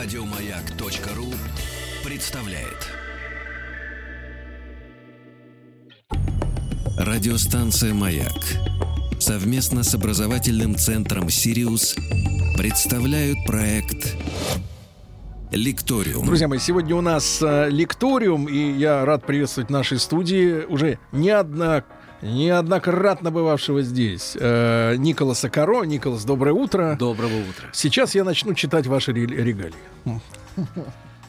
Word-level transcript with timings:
Радиомаяк.ру 0.00 1.26
представляет. 2.08 2.86
Радиостанция 6.96 7.94
«Маяк» 7.94 8.30
совместно 9.18 9.82
с 9.82 9.96
образовательным 9.96 10.76
центром 10.76 11.28
«Сириус» 11.28 11.96
представляют 12.56 13.38
проект 13.44 14.16
Лекториум. 15.50 16.26
Друзья 16.26 16.46
мои, 16.46 16.60
сегодня 16.60 16.94
у 16.94 17.00
нас 17.00 17.42
э, 17.42 17.68
лекториум, 17.68 18.46
и 18.46 18.70
я 18.78 19.04
рад 19.04 19.26
приветствовать 19.26 19.68
в 19.68 19.72
нашей 19.72 19.98
студии 19.98 20.64
уже 20.66 21.00
не 21.10 21.30
одна 21.30 21.82
неоднократно 22.22 23.30
бывавшего 23.30 23.82
здесь 23.82 24.36
э, 24.38 24.96
Николаса 24.96 25.48
Каро. 25.50 25.84
Николас, 25.84 26.24
доброе 26.24 26.52
утро. 26.52 26.96
Доброго 26.98 27.36
утра. 27.40 27.68
Сейчас 27.72 28.14
я 28.14 28.24
начну 28.24 28.54
читать 28.54 28.86
ваши 28.86 29.12
ре- 29.12 29.26
регалии. 29.26 29.74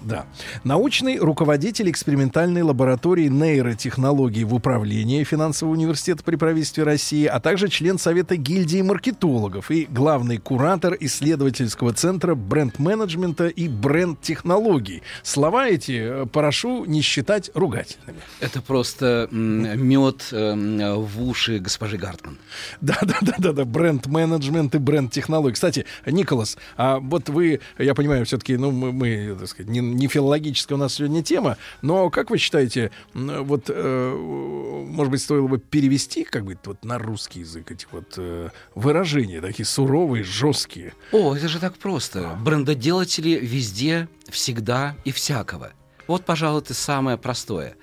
Да. 0.01 0.25
Научный 0.63 1.17
руководитель 1.17 1.89
экспериментальной 1.89 2.61
лаборатории 2.61 3.27
нейротехнологий 3.27 4.43
в 4.43 4.53
управлении 4.53 5.23
финансового 5.23 5.73
университета 5.73 6.23
при 6.23 6.35
правительстве 6.35 6.83
России, 6.83 7.25
а 7.25 7.39
также 7.39 7.67
член 7.67 7.97
Совета 7.97 8.37
гильдии 8.37 8.81
маркетологов 8.81 9.71
и 9.71 9.87
главный 9.89 10.37
куратор 10.37 10.95
исследовательского 10.99 11.93
центра 11.93 12.35
бренд-менеджмента 12.35 13.47
и 13.47 13.67
бренд-технологий. 13.67 15.03
Слова 15.23 15.67
эти 15.67 16.23
э, 16.23 16.25
прошу 16.25 16.85
не 16.85 17.01
считать 17.01 17.51
ругательными. 17.53 18.19
Это 18.39 18.61
просто 18.61 19.27
мед 19.31 20.27
э, 20.31 20.95
в 20.95 21.23
уши 21.23 21.59
госпожи 21.59 21.97
Гартман. 21.97 22.37
Да, 22.81 22.97
да, 23.01 23.17
да, 23.21 23.35
да, 23.37 23.51
да, 23.51 23.65
бренд-менеджмент 23.65 24.75
и 24.75 24.77
бренд-технологии. 24.77 25.53
Кстати, 25.53 25.85
Николас, 26.05 26.57
а 26.77 26.99
вот 26.99 27.29
вы, 27.29 27.59
я 27.77 27.93
понимаю, 27.93 28.25
все-таки, 28.25 28.57
ну, 28.57 28.71
мы, 28.71 28.91
мы, 28.91 29.35
так 29.39 29.47
сказать, 29.47 29.69
не, 29.69 29.81
не 29.95 30.07
филологическая 30.07 30.75
у 30.75 30.77
нас 30.77 30.95
сегодня 30.95 31.23
тема, 31.23 31.57
но 31.81 32.09
как 32.09 32.29
вы 32.29 32.37
считаете, 32.37 32.91
вот, 33.13 33.65
э, 33.69 34.15
может 34.15 35.11
быть, 35.11 35.21
стоило 35.21 35.47
бы 35.47 35.59
перевести, 35.59 36.23
как 36.23 36.45
бы, 36.45 36.57
вот 36.65 36.83
на 36.83 36.97
русский 36.97 37.41
язык 37.41 37.71
эти 37.71 37.87
вот 37.91 38.15
э, 38.17 38.49
выражения, 38.75 39.41
такие 39.41 39.65
суровые, 39.65 40.23
жесткие? 40.23 40.93
О, 41.11 41.35
это 41.35 41.47
же 41.47 41.59
так 41.59 41.77
просто. 41.77 42.37
Брендоделатели 42.43 43.39
везде, 43.41 44.07
всегда 44.29 44.95
и 45.05 45.11
всякого. 45.11 45.71
Вот, 46.09 46.25
пожалуй, 46.25 46.61
это 46.61 46.73
самое 46.73 47.19
простое. 47.19 47.75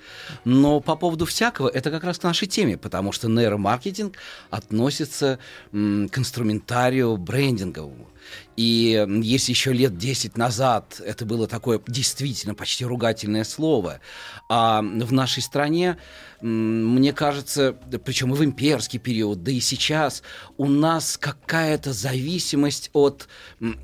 Но 0.43 0.81
по 0.81 0.97
поводу 0.97 1.25
всякого, 1.25 1.69
это 1.69 1.89
как 1.89 2.03
раз 2.03 2.19
к 2.19 2.23
нашей 2.23 2.45
теме, 2.45 2.77
потому 2.77 3.13
что 3.13 3.29
нейромаркетинг 3.29 4.17
относится 4.49 5.39
м, 5.71 6.09
к 6.09 6.17
инструментарию 6.17 7.15
брендинговому. 7.15 8.09
И 8.57 9.07
если 9.21 9.53
еще 9.53 9.71
лет 9.71 9.97
10 9.97 10.35
назад 10.35 10.99
это 11.05 11.23
было 11.23 11.47
такое 11.47 11.79
действительно 11.87 12.53
почти 12.53 12.83
ругательное 12.83 13.45
слово, 13.45 14.01
а 14.49 14.81
в 14.81 15.13
нашей 15.13 15.41
стране, 15.41 15.97
мне 16.41 17.13
кажется, 17.13 17.77
причем 18.03 18.33
и 18.33 18.35
в 18.35 18.43
имперский 18.43 18.99
период, 18.99 19.41
да 19.41 19.51
и 19.51 19.61
сейчас, 19.61 20.21
у 20.57 20.67
нас 20.67 21.15
какая-то 21.15 21.93
зависимость 21.93 22.89
от, 22.91 23.29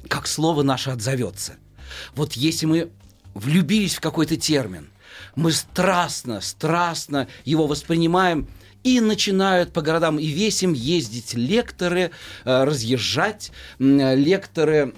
как 0.09 0.27
слово 0.27 0.63
наше 0.63 0.89
отзовется. 0.89 1.53
Вот 2.13 2.33
если 2.33 2.65
мы 2.65 2.91
влюбились 3.33 3.95
в 3.95 4.01
какой-то 4.01 4.37
термин, 4.37 4.89
мы 5.35 5.51
страстно, 5.51 6.41
страстно 6.41 7.27
его 7.45 7.67
воспринимаем, 7.67 8.47
и 8.83 8.99
начинают 8.99 9.71
по 9.71 9.81
городам 9.81 10.19
и 10.19 10.27
весим 10.27 10.73
ездить 10.73 11.33
лекторы, 11.33 12.11
э, 12.43 12.63
разъезжать, 12.63 13.51
м, 13.79 14.17
лекторы, 14.17 14.93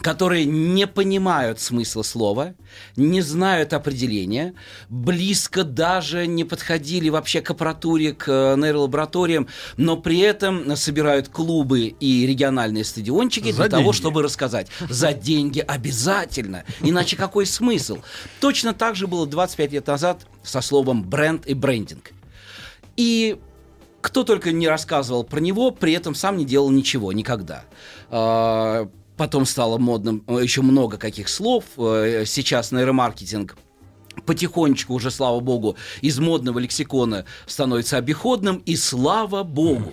которые 0.00 0.44
не 0.44 0.86
понимают 0.86 1.60
смысла 1.60 2.02
слова, 2.02 2.54
не 2.96 3.20
знают 3.20 3.72
определения, 3.72 4.54
близко 4.88 5.64
даже 5.64 6.26
не 6.26 6.44
подходили 6.44 7.08
вообще 7.08 7.40
к 7.40 7.50
аппаратуре, 7.50 8.12
к 8.12 8.28
э, 8.28 8.56
нейролабораториям, 8.56 9.48
но 9.76 9.96
при 9.96 10.18
этом 10.20 10.76
собирают 10.76 11.28
клубы 11.28 11.86
и 11.88 12.26
региональные 12.26 12.84
стадиончики 12.84 13.50
За 13.50 13.62
для 13.62 13.68
того, 13.68 13.82
деньги. 13.84 13.96
чтобы 13.96 14.22
рассказать. 14.22 14.68
За 14.88 15.12
деньги 15.12 15.60
обязательно. 15.60 16.64
Иначе 16.80 17.16
какой 17.16 17.46
смысл? 17.46 17.98
Точно 18.40 18.72
так 18.72 18.96
же 18.96 19.06
было 19.06 19.26
25 19.26 19.72
лет 19.72 19.86
назад 19.86 20.26
со 20.42 20.60
словом 20.60 21.02
бренд 21.04 21.46
и 21.46 21.54
брендинг. 21.54 22.12
И 22.96 23.38
кто 24.00 24.24
только 24.24 24.52
не 24.52 24.66
рассказывал 24.68 25.24
про 25.24 25.40
него, 25.40 25.70
при 25.70 25.92
этом 25.92 26.14
сам 26.14 26.36
не 26.36 26.44
делал 26.44 26.70
ничего, 26.70 27.12
никогда. 27.12 27.64
Потом 29.20 29.44
стало 29.44 29.76
модным 29.76 30.24
э, 30.28 30.40
еще 30.42 30.62
много 30.62 30.96
каких 30.96 31.28
слов. 31.28 31.64
Э, 31.76 32.24
Сейчас 32.24 32.72
нейромаркетинг 32.72 33.54
потихонечку 34.24 34.94
уже, 34.94 35.10
слава 35.10 35.40
богу, 35.40 35.76
из 36.00 36.18
модного 36.18 36.58
лексикона 36.58 37.26
становится 37.46 37.98
обиходным, 37.98 38.62
и 38.64 38.76
слава 38.76 39.42
богу. 39.42 39.92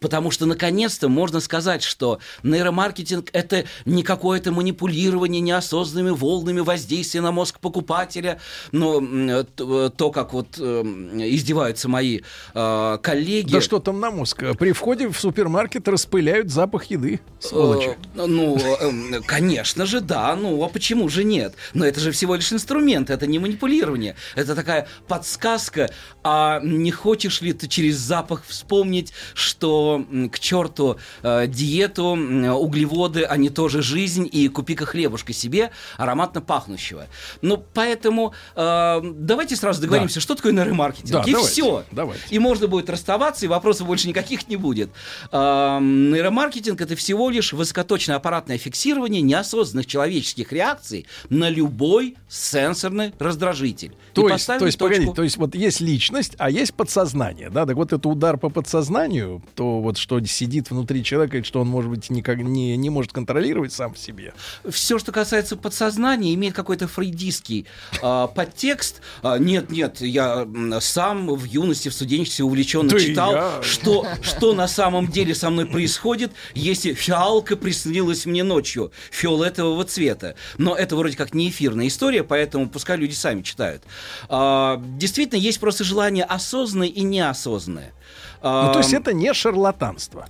Потому 0.00 0.30
что, 0.30 0.46
наконец-то, 0.46 1.08
можно 1.08 1.40
сказать, 1.40 1.82
что 1.82 2.18
нейромаркетинг– 2.42 3.30
это 3.32 3.64
не 3.84 4.02
какое-то 4.02 4.52
манипулирование 4.52 5.40
неосознанными 5.40 6.10
волнами 6.14 6.60
воздействия 6.60 7.20
на 7.20 7.32
мозг 7.32 7.60
покупателя, 7.60 8.40
но 8.72 8.98
м, 8.98 9.44
т- 9.46 9.90
то, 9.96 10.10
как 10.10 10.32
вот 10.32 10.58
эм, 10.58 11.18
издеваются 11.22 11.88
мои 11.88 12.20
э, 12.54 12.98
коллеги. 13.02 13.52
Да 13.52 13.60
что 13.60 13.78
там 13.78 14.00
на 14.00 14.10
мозг? 14.10 14.42
При 14.58 14.72
входе 14.72 15.08
в 15.08 15.18
супермаркет 15.18 15.88
распыляют 15.88 16.50
запах 16.50 16.84
еды, 16.86 17.20
сволочи. 17.40 17.96
Э, 18.16 18.26
Ну, 18.26 18.56
э, 18.58 19.20
конечно 19.26 19.86
же, 19.86 20.00
да. 20.00 20.34
Ну, 20.36 20.62
а 20.64 20.68
почему 20.68 21.08
же 21.08 21.24
нет? 21.24 21.54
Но 21.74 21.84
это 21.86 22.00
же 22.00 22.10
всего 22.12 22.34
лишь 22.34 22.52
инструмент, 22.52 23.10
это 23.10 23.26
не 23.26 23.38
манипулирование. 23.38 24.16
Это 24.34 24.54
такая 24.54 24.88
подсказка. 25.08 25.90
А 26.22 26.60
не 26.62 26.90
хочешь 26.90 27.40
ли 27.40 27.52
ты 27.52 27.68
через 27.68 27.96
запах 27.96 28.42
вспомнить, 28.46 29.12
что 29.34 29.65
м, 29.66 30.30
к 30.30 30.38
черту 30.38 30.96
э, 31.22 31.46
диету, 31.46 32.04
углеводы, 32.06 33.24
они 33.24 33.50
тоже 33.50 33.82
жизнь, 33.82 34.28
и 34.30 34.48
купи-ка 34.48 34.86
хлебушка 34.86 35.32
себе 35.32 35.70
ароматно 35.96 36.40
пахнущего. 36.40 37.06
Ну, 37.42 37.62
поэтому 37.74 38.34
э, 38.54 39.00
давайте 39.02 39.56
сразу 39.56 39.80
договоримся, 39.80 40.20
что 40.20 40.34
такое 40.34 40.52
нейромаркетинг. 40.52 41.10
Да, 41.10 41.22
и 41.26 41.32
давайте, 41.32 41.52
все. 41.52 41.84
давайте. 41.92 42.22
И 42.30 42.38
можно 42.38 42.66
будет 42.66 42.90
расставаться, 42.90 43.44
и 43.44 43.48
вопросов 43.48 43.86
больше 43.86 44.08
никаких 44.08 44.48
не 44.48 44.56
будет. 44.56 44.90
Ам, 45.32 46.10
Нейромаркетинг 46.12 46.80
это 46.80 46.96
всего 46.96 47.30
лишь 47.30 47.52
высокоточное 47.52 48.16
аппаратное 48.16 48.58
фиксирование 48.58 49.22
неосознанных 49.22 49.86
человеческих 49.86 50.52
реакций 50.52 51.06
на 51.30 51.48
любой 51.48 52.16
сенсорный 52.28 53.12
раздражитель. 53.18 53.92
И 53.92 54.14
То 54.14 54.22
есть, 54.22 54.32
поставили 54.32 54.60
то 54.60 54.66
есть, 54.66 54.78
точку. 54.78 54.94
погодите, 54.94 55.14
то 55.14 55.22
есть 55.22 55.36
вот 55.36 55.54
есть 55.54 55.80
личность, 55.80 56.34
а 56.38 56.50
есть 56.50 56.74
подсознание, 56.74 57.50
да, 57.50 57.66
так 57.66 57.76
вот 57.76 57.92
это 57.92 58.08
удар 58.08 58.38
по 58.38 58.48
подсознанию, 58.48 59.42
то 59.56 59.80
вот 59.80 59.96
что 59.96 60.24
сидит 60.24 60.70
внутри 60.70 61.02
человека, 61.02 61.38
и 61.38 61.42
что 61.42 61.60
он, 61.60 61.68
может 61.68 61.90
быть, 61.90 62.10
никак 62.10 62.38
не, 62.38 62.76
не 62.76 62.90
может 62.90 63.12
контролировать 63.12 63.72
сам 63.72 63.94
в 63.94 63.98
себе. 63.98 64.34
Все, 64.68 64.98
что 64.98 65.12
касается 65.12 65.56
подсознания, 65.56 66.34
имеет 66.34 66.54
какой-то 66.54 66.86
фрейдистский 66.86 67.66
а, 68.02 68.26
подтекст. 68.26 69.00
А, 69.22 69.38
нет, 69.38 69.70
нет, 69.70 70.00
я 70.00 70.46
сам 70.80 71.34
в 71.34 71.44
юности, 71.44 71.88
в 71.88 71.94
студенчестве 71.94 72.44
увлеченно 72.44 72.90
Да 72.90 73.00
читал, 73.00 73.32
я. 73.32 73.62
что, 73.62 74.06
что 74.22 74.54
на 74.54 74.68
самом 74.68 75.08
деле 75.08 75.34
со 75.34 75.48
мной 75.50 75.66
происходит, 75.66 76.32
если 76.54 76.92
фиалка 76.92 77.56
приснилась 77.56 78.26
мне 78.26 78.44
ночью 78.44 78.92
фиолетового 79.10 79.84
цвета. 79.84 80.36
Но 80.58 80.76
это 80.76 80.96
вроде 80.96 81.16
как 81.16 81.34
не 81.34 81.48
эфирная 81.48 81.88
история, 81.88 82.22
поэтому 82.22 82.68
пускай 82.68 82.98
люди 82.98 83.14
сами 83.14 83.40
читают. 83.40 83.82
А, 84.28 84.82
действительно, 84.98 85.38
есть 85.38 85.60
просто 85.60 85.82
желание 85.82 86.24
осознанное 86.24 86.88
и 86.88 87.02
неосознанное. 87.02 87.94
Ну, 88.42 88.72
то 88.72 88.78
есть 88.78 88.92
это 88.92 89.12
не 89.12 89.32
шарлатанство. 89.34 90.26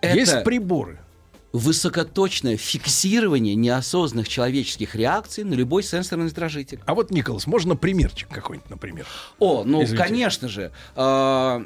это 0.00 0.16
Есть 0.16 0.44
приборы. 0.44 0.98
высокоточное 1.52 2.56
фиксирование 2.56 3.54
неосознанных 3.54 4.28
человеческих 4.28 4.94
реакций 4.94 5.44
на 5.44 5.54
любой 5.54 5.82
сенсорный 5.82 6.26
раздражитель. 6.26 6.80
А 6.86 6.94
вот, 6.94 7.10
Николас, 7.10 7.46
можно 7.46 7.76
примерчик 7.76 8.28
какой-нибудь, 8.28 8.68
например? 8.70 9.06
О, 9.38 9.64
ну, 9.64 9.82
Извините. 9.82 9.96
конечно 10.08 10.48
же. 10.48 10.70
А, 10.94 11.62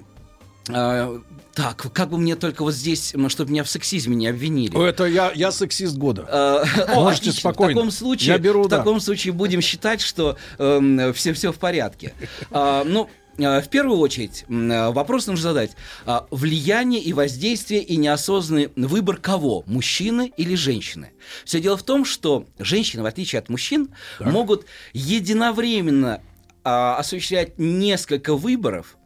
а, 0.68 1.20
так, 1.54 1.92
как 1.92 2.10
бы 2.10 2.18
мне 2.18 2.36
только 2.36 2.62
вот 2.62 2.74
здесь, 2.74 3.14
чтобы 3.28 3.50
меня 3.50 3.64
в 3.64 3.68
сексизме 3.68 4.14
не 4.14 4.28
обвинили. 4.28 4.88
Это 4.88 5.04
я, 5.06 5.32
я 5.34 5.50
сексист 5.50 5.96
года. 5.96 6.24
А, 6.28 6.62
о, 6.88 6.94
Можете 7.00 7.30
отлично. 7.30 7.40
спокойно. 7.50 7.72
В 7.72 7.74
таком 7.74 7.90
случае, 7.90 8.28
Я 8.34 8.38
беру, 8.38 8.62
в 8.64 8.68
да. 8.68 8.78
таком 8.78 9.00
случае 9.00 9.32
будем 9.32 9.60
считать, 9.60 10.00
что 10.00 10.36
все, 10.56 11.32
все 11.32 11.52
в 11.52 11.56
порядке. 11.58 12.14
А, 12.52 12.84
ну, 12.84 13.10
в 13.40 13.68
первую 13.68 13.98
очередь, 13.98 14.44
а, 14.48 14.90
вопрос 14.90 15.26
нужно 15.26 15.42
задать. 15.42 15.72
А, 16.06 16.26
Влияние 16.30 17.02
и 17.02 17.12
воздействие 17.12 17.82
и 17.82 17.96
неосознанный 17.96 18.70
выбор 18.76 19.16
кого? 19.16 19.64
Мужчины 19.66 20.32
или 20.36 20.54
женщины? 20.54 21.12
Все 21.44 21.60
дело 21.60 21.76
в 21.76 21.82
том, 21.82 22.04
что 22.04 22.46
женщины, 22.58 23.02
в 23.02 23.06
отличие 23.06 23.38
от 23.38 23.48
мужчин, 23.48 23.90
могут 24.20 24.66
единовременно 24.92 26.20
а, 26.64 26.96
осуществлять 26.96 27.58
несколько 27.58 28.34
выборов, 28.34 28.96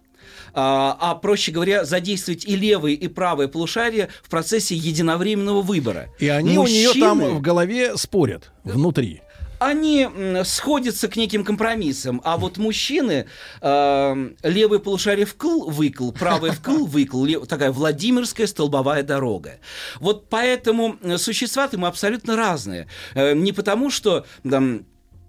а, 0.55 0.97
а 1.01 1.15
проще 1.15 1.53
говоря, 1.53 1.85
задействовать 1.85 2.45
и 2.45 2.57
левые, 2.57 2.97
и 2.97 3.09
правые 3.09 3.49
полушария 3.49 4.09
в 4.23 4.31
процессе 4.31 4.75
единовременного 4.75 5.63
выбора. 5.63 6.09
И 6.19 6.29
они 6.29 6.57
Мужчины... 6.57 6.91
у 6.91 6.95
нее 6.95 7.01
там 7.01 7.21
в 7.37 7.41
голове 7.41 7.97
спорят 7.97 8.53
внутри 8.65 9.23
они 9.59 10.09
сходятся 10.45 11.09
к 11.09 11.17
неким 11.17 11.45
компромиссам. 11.45 12.21
А 12.25 12.37
вот 12.37 12.59
мужчины 12.59 13.27
э, 13.61 14.31
левое 14.43 14.79
полушарие 14.79 15.27
вкл, 15.27 15.71
выкл, 15.71 16.13
правое 16.13 16.53
вкл, 16.53 16.87
выкл. 16.87 17.25
Лев, 17.25 17.47
такая 17.47 17.73
Владимирская 17.73 18.47
столбовая 18.47 19.03
дорога. 19.03 19.59
Вот 20.01 20.29
поэтому 20.29 20.99
существа-то 21.17 21.79
мы 21.79 21.89
абсолютно 21.89 22.37
разные. 22.37 22.89
Э, 23.15 23.35
не 23.35 23.53
потому, 23.53 23.91
что 23.91 24.27
там, 24.49 24.85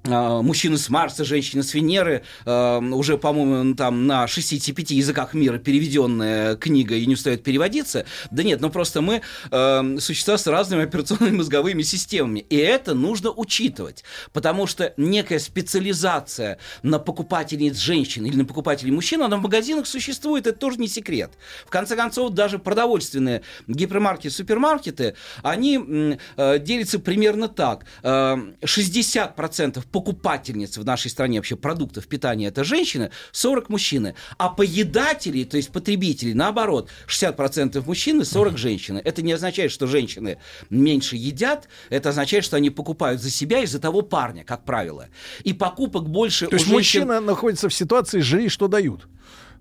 мужчины 0.06 0.78
с 0.78 0.90
Марса, 0.90 1.24
женщины 1.24 1.64
с 1.64 1.74
Венеры, 1.74 2.24
а, 2.46 2.80
уже, 2.80 3.18
по-моему, 3.18 3.76
там 3.76 4.08
на 4.08 4.28
65 4.28 4.92
языках 4.92 5.34
мира 5.34 5.58
переведенная 5.58 6.56
книга 6.56 6.96
и 6.96 7.06
не 7.06 7.16
устоит 7.16 7.44
переводиться. 7.44 8.06
Да 8.32 8.44
нет, 8.44 8.62
ну 8.62 8.70
просто 8.70 9.02
мы 9.02 9.22
а, 9.52 9.84
существа 10.00 10.38
с 10.38 10.48
разными 10.48 10.84
операционными 10.84 11.38
мозговыми 11.38 11.82
системами. 11.82 12.40
И 12.50 12.58
это 12.58 12.94
нужно 12.94 13.32
учитывать, 13.32 14.04
потому 14.34 14.68
что 14.68 14.94
некая 14.98 15.40
специализация 15.40 16.60
на 16.84 17.00
покупательниц 17.00 17.78
женщин 17.78 18.26
или 18.26 18.36
на 18.36 18.46
покупателей 18.46 18.92
мужчин, 18.92 19.22
она 19.24 19.38
в 19.38 19.42
магазинах 19.42 19.88
существует, 19.88 20.48
это 20.48 20.58
тоже 20.58 20.78
не 20.78 20.88
секрет. 20.88 21.32
В 21.66 21.70
конце 21.70 21.96
концов, 21.96 22.32
даже 22.34 22.60
продовольственные 22.60 23.42
гипермаркеты, 23.68 24.34
супермаркеты, 24.34 25.16
они 25.42 26.18
делятся 26.38 27.00
примерно 27.00 27.48
так. 27.48 27.86
60% 28.04 29.84
покупательниц 29.96 30.78
в 30.78 30.84
нашей 30.84 31.10
стране 31.10 31.40
вообще 31.40 31.56
продуктов 31.56 32.06
питания 32.08 32.48
это 32.48 32.66
женщины, 32.66 33.12
40 33.32 33.70
мужчины. 33.70 34.16
А 34.38 34.50
поедатели, 34.50 35.46
то 35.46 35.56
есть 35.56 35.72
потребители, 35.72 36.34
наоборот, 36.34 36.90
60% 37.08 37.82
мужчины, 37.86 38.26
40 38.26 38.58
женщины. 38.58 39.02
Это 39.02 39.22
не 39.22 39.32
означает, 39.32 39.72
что 39.72 39.88
женщины 39.88 40.38
меньше 40.70 41.16
едят, 41.16 41.70
это 41.90 42.10
означает, 42.10 42.44
что 42.44 42.58
они 42.58 42.72
покупают 42.72 43.22
за 43.22 43.30
себя 43.30 43.62
и 43.62 43.66
за 43.66 43.80
того 43.80 44.02
парня, 44.02 44.44
как 44.44 44.66
правило. 44.66 45.08
И 45.46 45.54
покупок 45.54 46.10
больше 46.10 46.48
То 46.48 46.56
есть 46.56 46.66
женщин... 46.66 47.04
мужчина 47.04 47.22
находится 47.22 47.70
в 47.70 47.74
ситуации 47.74 48.20
«жри, 48.20 48.50
что 48.50 48.68
дают». 48.68 49.08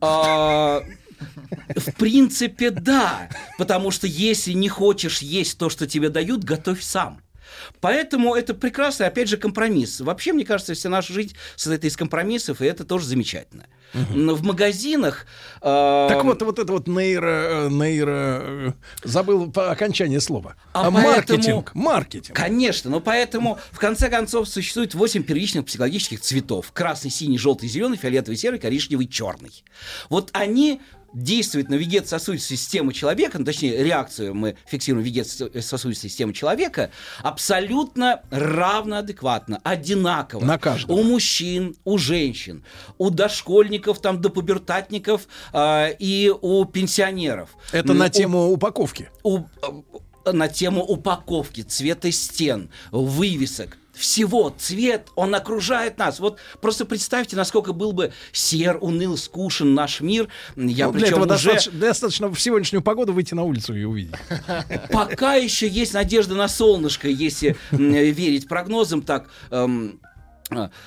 А, 0.00 0.82
в 1.76 1.92
принципе, 1.96 2.70
да. 2.70 3.28
Потому 3.56 3.92
что 3.92 4.08
если 4.08 4.50
не 4.50 4.68
хочешь 4.68 5.20
есть 5.20 5.58
то, 5.58 5.70
что 5.70 5.86
тебе 5.86 6.08
дают, 6.08 6.42
готовь 6.42 6.82
сам. 6.82 7.20
Поэтому 7.80 8.34
это 8.34 8.54
прекрасный, 8.54 9.06
опять 9.06 9.28
же, 9.28 9.36
компромисс. 9.36 10.00
Вообще, 10.00 10.32
мне 10.32 10.44
кажется, 10.44 10.74
вся 10.74 10.88
наша 10.88 11.12
жизнь 11.12 11.34
состоит 11.56 11.84
из 11.84 11.96
компромиссов, 11.96 12.60
и 12.60 12.66
это 12.66 12.84
тоже 12.84 13.06
замечательно. 13.06 13.66
Угу. 13.94 14.34
В 14.34 14.42
магазинах... 14.42 15.26
Э... 15.62 16.06
Так 16.08 16.24
вот, 16.24 16.42
вот 16.42 16.58
это 16.58 16.72
вот 16.72 16.88
нейро... 16.88 17.68
нейро... 17.70 18.40
Э, 18.42 18.72
забыл 19.04 19.52
по 19.52 19.70
окончание 19.70 20.20
слова. 20.20 20.56
А, 20.72 20.88
а 20.88 20.90
маркетинг. 20.90 21.70
Поэтому... 21.72 21.84
Маркетинг. 21.84 22.36
Конечно, 22.36 22.90
но 22.90 23.00
поэтому, 23.00 23.58
в 23.70 23.78
конце 23.78 24.08
концов, 24.10 24.48
существует 24.48 24.94
8 24.94 25.22
первичных 25.22 25.66
психологических 25.66 26.20
цветов. 26.20 26.72
Красный, 26.72 27.10
синий, 27.10 27.38
желтый, 27.38 27.68
зеленый, 27.68 27.96
фиолетовый, 27.96 28.36
серый, 28.36 28.58
коричневый, 28.58 29.06
черный. 29.06 29.62
Вот 30.08 30.30
они 30.32 30.80
действует 31.14 31.68
на 31.68 31.74
вегетососудистую 31.74 32.58
систему 32.58 32.92
человека, 32.92 33.38
ну, 33.38 33.44
точнее, 33.44 33.82
реакцию 33.82 34.34
мы 34.34 34.56
фиксируем 34.66 35.04
вегетососудистой 35.04 36.10
системы 36.10 36.32
человека, 36.32 36.90
абсолютно 37.22 38.22
равно 38.30 38.98
адекватно, 38.98 39.60
одинаково. 39.62 40.44
На 40.44 40.58
каждого. 40.58 40.98
У 40.98 41.02
мужчин, 41.02 41.76
у 41.84 41.98
женщин, 41.98 42.64
у 42.98 43.10
дошкольников, 43.10 44.00
там, 44.00 44.20
до 44.20 44.30
пубертатников 44.30 45.28
э, 45.52 45.94
и 45.98 46.32
у 46.40 46.64
пенсионеров. 46.64 47.50
Это 47.72 47.94
на 47.94 48.08
тему 48.08 48.50
упаковки? 48.50 49.10
У, 49.22 49.40
на 50.24 50.48
тему 50.48 50.82
упаковки, 50.82 51.62
цвета 51.62 52.10
стен, 52.10 52.70
вывесок 52.90 53.78
всего 54.14 54.54
цвет, 54.56 55.08
он 55.16 55.34
окружает 55.34 55.98
нас. 55.98 56.20
Вот 56.20 56.38
просто 56.60 56.84
представьте, 56.84 57.34
насколько 57.34 57.72
был 57.72 57.90
бы 57.90 58.12
сер, 58.30 58.78
уныл, 58.80 59.16
скушен 59.16 59.74
наш 59.74 60.00
мир. 60.00 60.28
Я 60.54 60.86
ну, 60.86 60.92
для 60.92 61.08
этого 61.08 61.22
уже... 61.22 61.28
достаточно, 61.30 61.72
достаточно 61.72 62.28
в 62.32 62.40
сегодняшнюю 62.40 62.80
погоду 62.80 63.12
выйти 63.12 63.34
на 63.34 63.42
улицу 63.42 63.74
и 63.74 63.82
увидеть. 63.82 64.14
Пока 64.92 65.34
еще 65.34 65.66
есть 65.66 65.94
надежда 65.94 66.36
на 66.36 66.46
солнышко, 66.46 67.08
если 67.08 67.56
верить 67.72 68.46
прогнозам, 68.46 69.02
так 69.02 69.28
эм, 69.50 69.98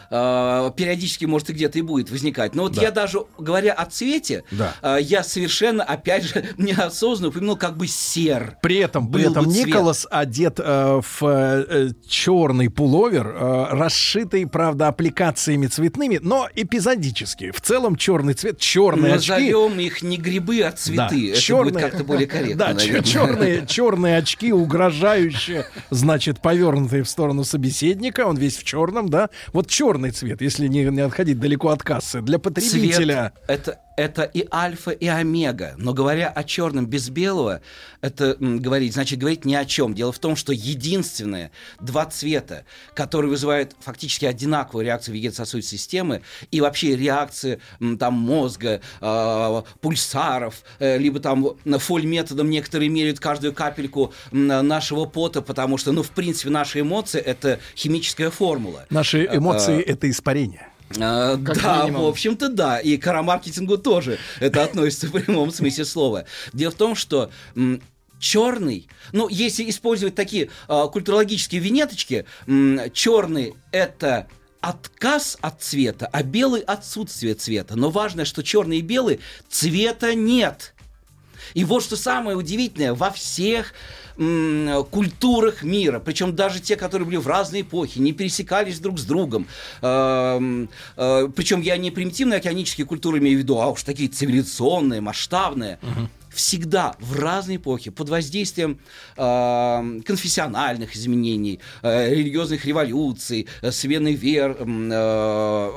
периодически, 0.09 1.25
может, 1.25 1.49
и 1.49 1.53
где-то 1.53 1.79
и 1.79 1.81
будет 1.81 2.09
возникать. 2.11 2.55
Но 2.55 2.63
вот 2.63 2.73
да. 2.73 2.81
я 2.81 2.91
даже, 2.91 3.19
говоря 3.37 3.73
о 3.73 3.85
цвете, 3.85 4.43
да. 4.51 4.73
А, 4.81 4.97
я 4.97 5.23
совершенно, 5.23 5.83
опять 5.83 6.23
же, 6.23 6.45
неосознанно 6.57 7.29
упомянул 7.29 7.57
как 7.57 7.77
бы 7.77 7.87
сер. 7.87 8.57
При 8.61 8.77
этом, 8.77 9.11
при 9.11 9.29
этом 9.29 9.47
Николас 9.47 10.07
одет 10.09 10.59
э, 10.59 11.01
в 11.01 11.23
э, 11.23 11.89
черный 12.07 12.69
пуловер, 12.69 13.27
э, 13.27 13.65
расшитый, 13.71 14.47
правда, 14.47 14.87
аппликациями 14.87 15.67
цветными, 15.67 16.19
но 16.21 16.49
эпизодически. 16.55 17.51
В 17.51 17.61
целом 17.61 17.95
черный 17.95 18.33
цвет, 18.33 18.59
черные 18.59 19.15
Назовем 19.15 19.73
очки. 19.73 19.85
их 19.85 20.01
не 20.01 20.17
грибы, 20.17 20.61
а 20.61 20.71
цветы. 20.71 20.97
Да, 20.97 21.31
Это 21.31 21.41
черные, 21.41 21.73
будет 21.73 21.83
как-то 21.83 22.03
более 22.03 22.27
корректно. 22.27 22.73
Да, 22.73 22.75
черные, 22.75 23.65
черные 23.67 24.17
очки, 24.17 24.51
угрожающие, 24.51 25.65
значит, 25.89 26.41
повернутые 26.41 27.03
в 27.03 27.09
сторону 27.09 27.43
собеседника. 27.43 28.25
Он 28.25 28.37
весь 28.37 28.57
в 28.57 28.63
черном, 28.63 29.09
да 29.09 29.29
вот 29.57 29.67
черный 29.67 30.11
цвет, 30.11 30.39
если 30.41 30.67
не, 30.67 30.83
не 30.83 31.01
отходить 31.01 31.39
далеко 31.39 31.69
от 31.69 31.81
кассы, 31.81 32.21
для 32.21 32.37
потребителя. 32.37 33.33
Цвет 33.47 33.49
это 33.49 33.79
это 33.97 34.21
и 34.23 34.47
альфа, 34.53 34.91
и 34.91 35.07
омега. 35.07 35.73
Но 35.77 35.93
говоря 35.93 36.29
о 36.29 36.43
черном 36.43 36.85
без 36.85 37.09
белого, 37.09 37.61
это 37.99 38.37
м, 38.39 38.59
говорить, 38.59 38.93
значит, 38.93 39.19
говорить 39.19 39.43
ни 39.43 39.55
о 39.55 39.65
чем. 39.65 39.95
Дело 39.95 40.11
в 40.11 40.19
том, 40.19 40.35
что 40.35 40.53
единственное 40.53 41.51
два 41.81 42.05
цвета, 42.05 42.63
которые 42.93 43.29
вызывают 43.31 43.75
фактически 43.79 44.25
одинаковую 44.25 44.85
реакцию 44.85 45.15
вегетососудистой 45.15 45.79
системы 45.79 46.21
и 46.51 46.61
вообще 46.61 46.95
реакции 46.95 47.59
м, 47.81 47.97
там 47.97 48.13
мозга, 48.13 48.81
э, 49.01 49.61
пульсаров, 49.81 50.61
э, 50.79 50.97
либо 50.99 51.19
там 51.19 51.57
фоль-методом 51.65 52.49
некоторые 52.51 52.89
меряют 52.89 53.19
каждую 53.19 53.53
капельку 53.53 54.13
нашего 54.31 55.05
пота, 55.05 55.41
потому 55.41 55.77
что, 55.77 55.91
ну, 55.91 56.03
в 56.03 56.11
принципе, 56.11 56.51
наши 56.51 56.81
эмоции— 56.81 57.19
это 57.25 57.59
химическая 57.75 58.29
формула. 58.29 58.85
Наши 58.91 59.25
эмоции— 59.25 59.81
это 59.85 60.07
испарение. 60.09 60.67
А, 60.99 61.35
да, 61.35 61.83
минимум. 61.83 62.03
в 62.03 62.07
общем-то, 62.07 62.49
да. 62.49 62.79
И 62.79 62.97
к 62.97 63.21
маркетингу 63.21 63.77
тоже 63.77 64.19
это 64.39 64.63
относится 64.63 65.07
в 65.07 65.11
прямом 65.11 65.51
смысле 65.51 65.85
слова. 65.85 66.25
Дело 66.53 66.71
в 66.71 66.75
том, 66.75 66.95
что 66.95 67.29
черный, 68.19 68.87
ну, 69.11 69.27
если 69.29 69.69
использовать 69.69 70.15
такие 70.15 70.49
э, 70.67 70.83
культурологические 70.91 71.61
винеточки, 71.61 72.25
э, 72.47 72.89
черный 72.93 73.53
это 73.71 74.27
отказ 74.61 75.37
от 75.41 75.61
цвета, 75.61 76.09
а 76.11 76.23
белый 76.23 76.61
отсутствие 76.61 77.35
цвета. 77.35 77.75
Но 77.75 77.89
важно, 77.89 78.25
что 78.25 78.43
черный 78.43 78.79
и 78.79 78.81
белый 78.81 79.19
цвета 79.49 80.13
нет. 80.15 80.73
И 81.53 81.63
вот 81.63 81.83
что 81.83 81.95
самое 81.95 82.37
удивительное, 82.37 82.93
во 82.93 83.11
всех 83.11 83.73
культурах 84.17 85.61
мира, 85.61 85.99
причем 85.99 86.35
даже 86.35 86.59
те, 86.59 86.75
которые 86.75 87.05
были 87.05 87.17
в 87.17 87.27
разные 87.27 87.61
эпохи, 87.61 87.99
не 87.99 88.13
пересекались 88.13 88.79
друг 88.79 88.97
с 88.97 89.03
другом. 89.03 89.47
Э, 89.83 90.65
э, 90.95 91.29
причем 91.35 91.61
я 91.61 91.77
не 91.77 91.91
примитивные 91.91 92.37
океанические 92.37 92.87
культуры 92.87 93.19
имею 93.19 93.37
в 93.37 93.41
виду, 93.41 93.59
а 93.59 93.67
уж 93.67 93.83
такие 93.83 94.09
цивилизационные, 94.09 95.01
масштабные. 95.01 95.77
Угу 95.83 96.09
всегда 96.37 96.95
в 96.99 97.19
разные 97.19 97.57
эпохи 97.57 97.89
под 97.89 98.09
воздействием 98.09 98.79
э, 99.17 100.01
конфессиональных 100.05 100.95
изменений, 100.95 101.59
э, 101.81 102.13
религиозных 102.13 102.63
революций, 102.63 103.47
э, 103.63 103.71
смены 103.71 104.13
вер, 104.13 104.55
э, 104.59 105.71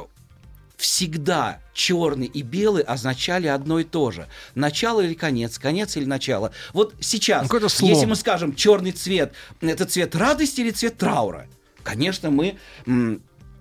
всегда 0.77 1.61
черный 1.81 2.27
и 2.27 2.43
белый 2.43 2.83
означали 2.83 3.47
одно 3.47 3.79
и 3.79 3.85
то 3.85 4.11
же. 4.11 4.29
Начало 4.55 5.01
или 5.01 5.15
конец, 5.15 5.59
конец 5.59 5.97
или 5.97 6.05
начало. 6.05 6.53
Вот 6.75 6.95
сейчас, 7.01 7.51
ну, 7.51 7.87
если 7.87 8.05
мы 8.05 8.17
скажем 8.17 8.55
черный 8.55 8.93
цвет, 8.93 9.33
это 9.63 9.87
цвет 9.87 10.15
радости 10.15 10.61
или 10.61 10.73
цвет 10.73 10.99
траура? 10.99 11.47
Конечно, 11.83 12.31
мы 12.31 12.59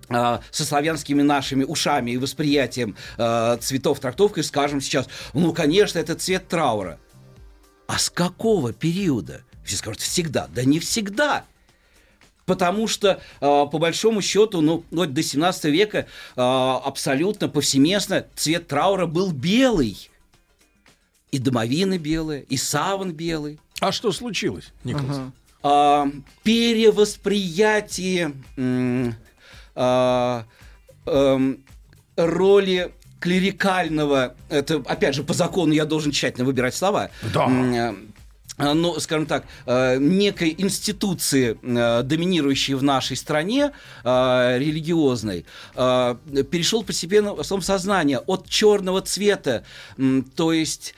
а, 0.09 0.41
со 0.51 0.65
славянскими 0.65 1.21
нашими 1.21 1.63
ушами 1.63 2.11
и 2.11 2.17
восприятием 2.17 2.97
э, 3.17 3.57
цветов 3.61 4.01
трактовкой 4.01 4.43
скажем 4.43 4.81
сейчас, 4.81 5.07
ну, 5.33 5.53
конечно, 5.53 5.97
это 5.97 6.15
цвет 6.15 6.49
траура. 6.49 6.99
А 7.87 7.97
с 7.97 8.09
какого 8.09 8.73
периода? 8.73 9.43
Все 9.63 9.77
скажут, 9.77 10.01
всегда. 10.01 10.49
Да 10.53 10.65
не 10.65 10.79
всегда 10.79 11.45
потому 12.49 12.87
что, 12.87 13.09
э, 13.09 13.19
по 13.41 13.77
большому 13.77 14.23
счету, 14.23 14.61
ну, 14.61 14.83
вот 14.89 15.13
до 15.13 15.21
17 15.21 15.65
века 15.65 15.99
э, 15.99 16.05
абсолютно 16.35 17.47
повсеместно 17.47 18.25
цвет 18.35 18.67
траура 18.67 19.05
был 19.05 19.31
белый. 19.31 20.09
И 21.29 21.37
домовины 21.37 21.99
белые, 21.99 22.41
и 22.49 22.57
саван 22.57 23.11
белый. 23.11 23.59
А 23.81 23.91
что 23.91 24.11
случилось, 24.11 24.73
Николас? 24.83 25.17
Ага. 25.17 25.31
А, 25.61 26.07
перевосприятие 26.41 28.33
а, 29.75 30.45
а, 31.05 31.39
роли 32.15 32.91
клерикального, 33.19 34.33
это, 34.49 34.83
опять 34.87 35.13
же, 35.13 35.21
по 35.23 35.33
закону 35.35 35.73
я 35.73 35.85
должен 35.85 36.11
тщательно 36.11 36.45
выбирать 36.45 36.73
слова. 36.73 37.11
Да. 37.31 37.93
Э, 38.59 38.73
ну, 38.73 38.99
скажем 38.99 39.25
так, 39.25 39.45
э, 39.65 39.97
некой 39.99 40.53
институции, 40.57 41.57
э, 41.61 42.03
доминирующей 42.03 42.73
в 42.73 42.83
нашей 42.83 43.15
стране, 43.15 43.71
э, 44.03 44.57
религиозной, 44.59 45.45
перешел 45.75 46.83
постепенно 46.83 47.33
в 47.33 47.43
своем 47.43 47.61
сознание 47.61 48.19
от 48.19 48.49
черного 48.49 49.01
цвета, 49.01 49.63
то 50.35 50.53
есть 50.53 50.93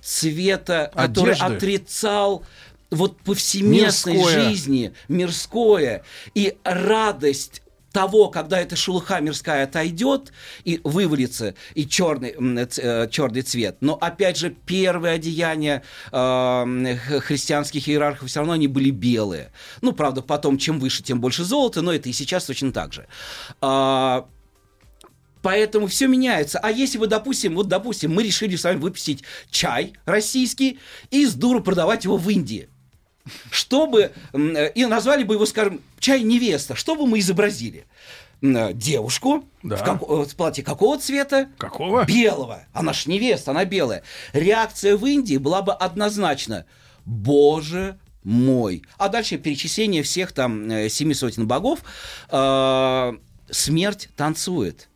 цвета, 0.00 0.90
который 0.94 1.34
Одежды. 1.34 1.44
отрицал 1.56 2.44
вот 2.90 3.16
повсеместной 3.18 4.14
Мирское. 4.14 4.48
жизни, 4.48 4.92
мирское, 5.08 6.02
и 6.34 6.56
радость 6.64 7.61
того, 7.92 8.28
когда 8.28 8.60
эта 8.60 8.76
шелуха 8.76 9.20
мирская 9.20 9.64
отойдет 9.64 10.32
и 10.64 10.80
вывалится, 10.82 11.54
и 11.74 11.86
черный, 11.86 12.34
э, 12.78 13.08
черный 13.10 13.42
цвет. 13.42 13.76
Но, 13.80 13.94
опять 13.94 14.36
же, 14.36 14.50
первые 14.50 15.14
одеяния 15.14 15.82
э, 16.10 16.96
христианских 17.20 17.88
иерархов 17.88 18.28
все 18.28 18.40
равно 18.40 18.54
они 18.54 18.66
были 18.66 18.90
белые. 18.90 19.52
Ну, 19.80 19.92
правда, 19.92 20.22
потом, 20.22 20.58
чем 20.58 20.78
выше, 20.80 21.02
тем 21.02 21.20
больше 21.20 21.44
золота, 21.44 21.82
но 21.82 21.92
это 21.92 22.08
и 22.08 22.12
сейчас 22.12 22.46
точно 22.46 22.72
так 22.72 22.92
же. 22.92 23.06
А, 23.60 24.26
Поэтому 25.42 25.88
все 25.88 26.06
меняется. 26.06 26.60
А 26.60 26.70
если 26.70 26.98
вы, 26.98 27.08
допустим, 27.08 27.56
вот, 27.56 27.68
допустим, 27.68 28.14
мы 28.14 28.22
решили 28.22 28.56
с 28.56 28.64
вами 28.64 28.78
выпустить 28.78 29.24
чай 29.50 29.94
российский 30.04 30.78
и 31.10 31.26
с 31.26 31.34
дуру 31.34 31.60
продавать 31.60 32.04
его 32.04 32.16
в 32.16 32.28
Индии. 32.30 32.68
Чтобы, 33.50 34.12
э, 34.32 34.72
и 34.74 34.84
назвали 34.86 35.22
бы 35.24 35.34
его, 35.34 35.46
скажем, 35.46 35.80
чай 35.98 36.22
невеста, 36.22 36.74
что 36.74 36.94
бы 36.96 37.06
мы 37.06 37.20
изобразили? 37.20 37.86
Э, 38.42 38.72
Девушку 38.72 39.44
Да. 39.62 39.76
в, 39.76 39.84
како- 39.84 40.24
в 40.24 40.34
платье 40.34 40.64
какого 40.64 40.98
цвета? 40.98 41.48
Какого? 41.58 42.04
Белого. 42.04 42.64
Она 42.72 42.92
ж 42.92 43.06
невеста, 43.06 43.52
она 43.52 43.64
белая. 43.64 44.02
Реакция 44.32 44.96
в 44.96 45.06
Индии 45.06 45.36
была 45.36 45.62
бы 45.62 45.72
однозначно. 45.72 46.64
Боже 47.04 47.98
мой. 48.24 48.82
А 48.98 49.08
дальше 49.08 49.38
перечисление 49.38 50.02
всех 50.02 50.32
там 50.32 50.68
э, 50.70 50.88
семи 50.88 51.14
сотен 51.14 51.46
богов. 51.46 51.80
Э, 52.30 53.12
Смерть 53.50 54.08
танцует. 54.16 54.88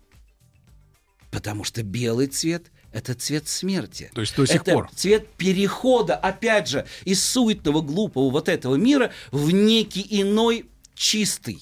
Потому 1.31 1.63
что 1.65 1.83
белый 1.83 2.27
цвет– 2.29 2.71
это 2.97 3.15
цвет 3.15 3.47
смерти. 3.47 4.11
То 4.15 4.23
есть 4.23 4.35
до 4.35 4.47
сих 4.47 4.63
это 4.63 4.73
пор. 4.73 4.91
цвет 4.95 5.29
перехода, 5.35 6.17
опять 6.17 6.67
же, 6.67 6.87
из 7.05 7.23
суетного, 7.23 7.83
глупого 7.83 8.31
вот 8.31 8.49
этого 8.49 8.77
мира 8.77 9.13
в 9.31 9.51
некий 9.51 10.07
иной 10.09 10.65
чистый. 10.95 11.61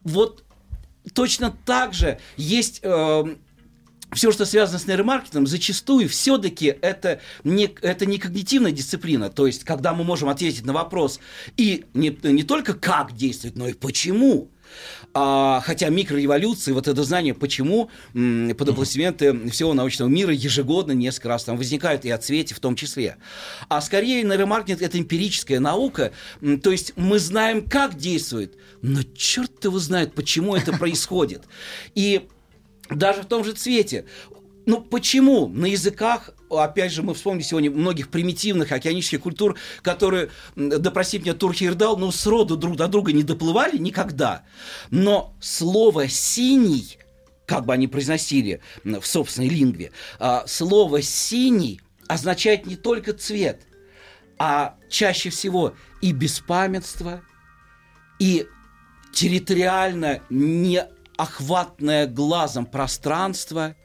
Вот 0.00 0.42
точно 1.14 1.56
так 1.64 1.94
же 1.94 2.18
есть... 2.36 2.82
все, 4.12 4.32
что 4.32 4.44
связано 4.44 4.80
с 4.80 4.86
нейромаркетингом, 4.88 5.46
зачастую 5.46 6.08
все-таки 6.08 6.76
это 6.82 7.20
не, 7.44 7.72
это 7.80 8.04
не 8.04 8.18
когнитивная 8.18 8.72
дисциплина. 8.72 9.30
То 9.30 9.46
есть, 9.46 9.62
когда 9.62 9.94
мы 9.94 10.02
можем 10.02 10.28
ответить 10.28 10.66
на 10.66 10.72
вопрос 10.72 11.20
и 11.56 11.84
не, 11.94 12.18
не 12.24 12.42
только 12.42 12.74
как 12.74 13.16
действовать, 13.16 13.56
но 13.56 13.68
и 13.68 13.74
почему. 13.74 14.50
А, 15.14 15.60
хотя 15.64 15.90
микрореволюции, 15.90 16.72
вот 16.72 16.88
это 16.88 17.04
знание, 17.04 17.34
почему 17.34 17.90
м, 18.14 18.54
под 18.56 18.70
аплодисменты 18.70 19.50
всего 19.50 19.74
научного 19.74 20.08
мира 20.08 20.32
ежегодно 20.32 20.92
несколько 20.92 21.28
раз 21.28 21.44
там 21.44 21.58
возникают 21.58 22.06
и 22.06 22.10
о 22.10 22.16
цвете 22.16 22.54
в 22.54 22.60
том 22.60 22.76
числе. 22.76 23.16
А 23.68 23.82
скорее 23.82 24.22
нейромаркетинг 24.22 24.80
это 24.80 24.98
эмпирическая 24.98 25.60
наука, 25.60 26.12
м, 26.40 26.60
то 26.60 26.70
есть 26.70 26.94
мы 26.96 27.18
знаем, 27.18 27.68
как 27.68 27.96
действует, 27.96 28.56
но 28.80 29.02
черт 29.14 29.62
его 29.64 29.78
знает, 29.78 30.14
почему 30.14 30.56
это 30.56 30.72
происходит. 30.78 31.44
И 31.94 32.28
даже 32.88 33.22
в 33.22 33.26
том 33.26 33.44
же 33.44 33.52
цвете. 33.52 34.06
Ну 34.64 34.80
почему 34.80 35.46
на 35.48 35.66
языках, 35.66 36.30
опять 36.58 36.92
же, 36.92 37.02
мы 37.02 37.14
вспомнили 37.14 37.42
сегодня 37.42 37.70
многих 37.70 38.08
примитивных 38.08 38.72
океанических 38.72 39.20
культур, 39.20 39.58
которые, 39.82 40.30
да 40.56 40.90
простит 40.90 41.22
меня 41.22 41.34
Турхирдал, 41.34 41.96
ну 41.96 42.10
сроду 42.12 42.56
друг 42.56 42.76
до 42.76 42.88
друга 42.88 43.12
не 43.12 43.22
доплывали 43.22 43.78
никогда. 43.78 44.44
Но 44.90 45.34
слово 45.40 46.08
«синий», 46.08 46.98
как 47.46 47.66
бы 47.66 47.72
они 47.72 47.88
произносили 47.88 48.60
в 48.84 49.04
собственной 49.04 49.48
лингве, 49.48 49.92
а, 50.18 50.44
слово 50.46 51.02
«синий» 51.02 51.80
означает 52.08 52.66
не 52.66 52.76
только 52.76 53.12
цвет, 53.12 53.62
а 54.38 54.76
чаще 54.88 55.30
всего 55.30 55.74
и 56.00 56.12
беспамятство, 56.12 57.22
и 58.18 58.46
территориально 59.12 60.22
неохватное 60.30 62.06
глазом 62.06 62.66
пространство, 62.66 63.76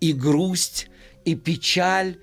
и 0.00 0.12
грусть, 0.12 0.88
и 1.24 1.34
печаль, 1.34 2.16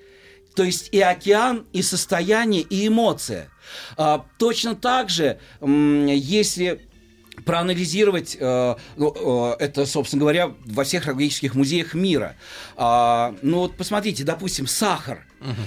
то 0.56 0.64
есть 0.64 0.90
и 0.92 1.00
океан, 1.00 1.66
и 1.74 1.82
состояние, 1.82 2.62
и 2.62 2.88
эмоция. 2.88 3.50
А, 3.98 4.26
точно 4.38 4.76
так 4.76 5.10
же, 5.10 5.40
если 5.62 6.90
проанализировать, 7.46 8.38
э, 8.40 8.76
ну, 8.98 9.56
э, 9.60 9.64
это, 9.64 9.86
собственно 9.86 10.22
говоря, 10.22 10.54
во 10.66 10.84
всех 10.84 11.04
археологических 11.04 11.56
музеях 11.56 11.94
мира. 11.94 12.36
А, 12.76 13.36
ну 13.42 13.60
вот 13.60 13.78
посмотрите, 13.78 14.24
допустим, 14.24 14.68
сахар 14.68 15.26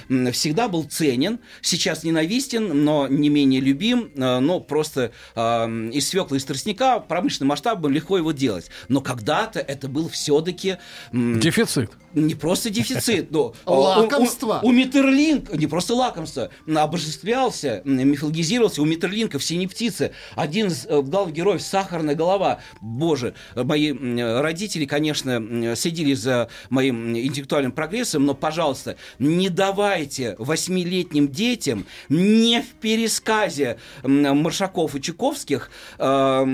м, 0.09 0.31
всегда 0.31 0.67
был 0.67 0.83
ценен, 0.83 1.39
сейчас 1.61 2.03
ненавистен, 2.03 2.83
но 2.83 3.07
не 3.07 3.29
менее 3.29 3.61
любим, 3.61 4.11
э, 4.15 4.39
но 4.39 4.59
просто 4.59 5.11
э, 5.35 5.89
из 5.91 6.07
свекла, 6.07 6.37
из 6.37 6.45
тростника 6.45 6.99
промышленным 6.99 7.49
масштабом 7.49 7.91
легко 7.91 8.17
его 8.17 8.31
делать. 8.31 8.69
Но 8.87 9.01
когда-то 9.01 9.59
это 9.59 9.87
был 9.87 10.09
все-таки 10.09 10.77
Дефицит. 11.11 11.91
Не 12.13 12.35
просто 12.35 12.69
дефицит, 12.69 13.31
но 13.31 13.53
а, 13.65 13.71
Лакомство. 13.73 14.59
У, 14.61 14.67
у, 14.67 14.69
у 14.69 14.71
Миттерлинг, 14.71 15.53
не 15.53 15.67
просто 15.67 15.95
лакомство, 15.95 16.49
обожествлялся, 16.67 17.81
мифологизировался 17.85 18.81
у 18.81 18.85
Миттерлинка 18.85 19.39
в 19.39 19.43
«Синей 19.43 19.67
птице». 19.67 20.11
Один 20.35 20.67
из 20.67 20.85
э, 20.85 21.01
главных 21.01 21.35
героев 21.35 21.61
«Сахарная 21.61 22.15
голова». 22.15 22.59
Боже, 22.81 23.33
мои 23.55 23.91
родители, 23.93 24.85
конечно, 24.85 25.75
следили 25.75 26.13
за 26.13 26.49
моим 26.69 27.15
интеллектуальным 27.17 27.71
прогрессом, 27.71 28.25
но, 28.25 28.33
пожалуйста, 28.33 28.97
не 29.19 29.49
давайте 29.49 30.35
восьмилетним 30.37 31.29
детям 31.29 31.85
не 32.09 32.61
в 32.61 32.67
пересказе 32.79 33.77
Маршаков 34.03 34.95
и 34.95 35.01
Чуковских, 35.01 35.71
Ах, 35.97 36.45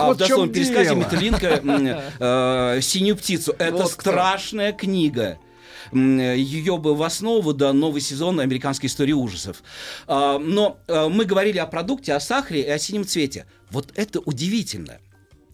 а 0.00 0.06
вот 0.06 0.20
в 0.20 0.48
пересказе 0.52 0.90
дело. 0.90 0.96
Миттерлинка 0.96 1.46
м, 1.62 1.86
э, 2.20 2.80
«Синюю 2.82 3.16
птицу». 3.16 3.54
Это 3.58 3.76
Вот 3.76 3.90
страшная 3.90 4.72
книга. 4.76 5.38
Ее 5.92 6.78
бы 6.78 6.94
в 6.94 7.02
основу 7.02 7.52
да 7.52 7.72
новый 7.72 8.00
сезон 8.00 8.40
американской 8.40 8.88
истории 8.88 9.12
ужасов. 9.12 9.62
А, 10.06 10.38
Но 10.38 10.78
а, 10.88 11.08
мы 11.08 11.24
говорили 11.24 11.58
о 11.58 11.66
продукте, 11.66 12.12
о 12.12 12.20
сахаре 12.20 12.62
и 12.62 12.68
о 12.68 12.78
синем 12.78 13.06
цвете. 13.06 13.46
Вот 13.70 13.92
это 13.94 14.20
удивительно. 14.20 14.98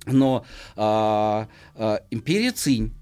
Но 0.07 0.45
а, 0.75 1.49
империя 2.11 2.52
Цинь, 2.52 2.93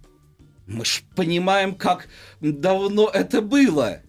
мы 0.67 0.85
ж 0.85 1.03
понимаем, 1.15 1.75
как 1.75 2.09
давно 2.41 3.09
это 3.09 3.43
было. 3.43 4.01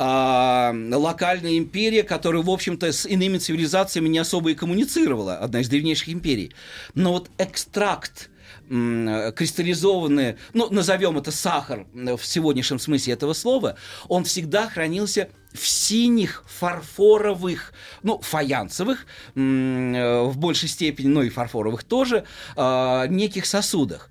А, 0.00 0.72
локальная 0.92 1.58
империя, 1.58 2.04
которая, 2.04 2.42
в 2.42 2.50
общем-то, 2.50 2.92
с 2.92 3.04
иными 3.04 3.38
цивилизациями 3.38 4.08
не 4.08 4.18
особо 4.18 4.52
и 4.52 4.54
коммуницировала, 4.54 5.38
одна 5.38 5.60
из 5.60 5.68
древнейших 5.68 6.10
империй. 6.10 6.52
Но 6.94 7.14
вот 7.14 7.30
экстракт 7.38 8.30
кристаллизованный, 8.68 10.36
ну, 10.52 10.68
назовем 10.70 11.16
это 11.18 11.30
сахар 11.30 11.86
в 11.92 12.20
сегодняшнем 12.22 12.78
смысле 12.78 13.14
этого 13.14 13.32
слова, 13.32 13.76
он 14.08 14.24
всегда 14.24 14.68
хранился 14.68 15.30
в 15.54 15.66
синих 15.66 16.44
фарфоровых, 16.46 17.72
ну, 18.02 18.18
фаянсовых, 18.20 19.06
э, 19.34 20.22
в 20.22 20.36
большей 20.36 20.68
степени, 20.68 21.08
но 21.08 21.22
и 21.22 21.30
фарфоровых 21.30 21.84
тоже, 21.84 22.24
а, 22.56 23.06
неких 23.06 23.46
сосудах. 23.46 24.10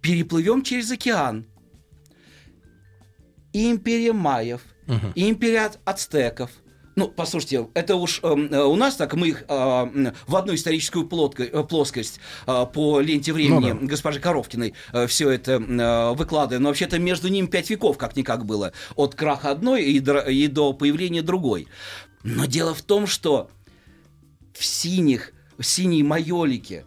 Переплывем 0.00 0.62
через 0.62 0.90
океан. 0.92 1.46
Империя 3.52 4.12
майев, 4.12 4.62
и 5.14 5.28
империя 5.28 5.72
ацтеков. 5.84 6.50
Ну, 6.98 7.06
послушайте, 7.06 7.68
это 7.74 7.94
уж 7.94 8.18
эм, 8.24 8.52
э, 8.52 8.60
у 8.64 8.74
нас 8.74 8.96
так, 8.96 9.14
мы 9.14 9.28
их 9.28 9.44
э, 9.48 10.12
в 10.26 10.34
одну 10.34 10.52
историческую 10.52 11.06
плотко- 11.06 11.44
э, 11.44 11.62
плоскость 11.62 12.18
э, 12.44 12.66
по 12.74 12.98
ленте 12.98 13.32
времени 13.32 13.70
Ну 13.72 13.80
да. 13.82 13.86
госпожи 13.86 14.18
Коровкиной 14.18 14.74
все 15.06 15.30
это 15.30 15.52
э, 15.52 16.14
выкладываем. 16.16 16.64
Но 16.64 16.70
вообще-то 16.70 16.98
между 16.98 17.28
ними 17.28 17.46
пять 17.46 17.70
веков, 17.70 17.98
как-никак 17.98 18.44
было. 18.44 18.72
От 18.96 19.14
краха 19.14 19.52
одной 19.52 19.84
и, 19.84 20.00
др- 20.00 20.28
и 20.28 20.48
до 20.48 20.72
появления 20.72 21.22
другой. 21.22 21.68
Но 22.24 22.46
дело 22.46 22.74
в 22.74 22.82
том, 22.82 23.06
что 23.06 23.48
в 24.52 24.64
синих, 24.64 25.32
в 25.56 25.62
синей 25.64 26.02
майолике, 26.02 26.84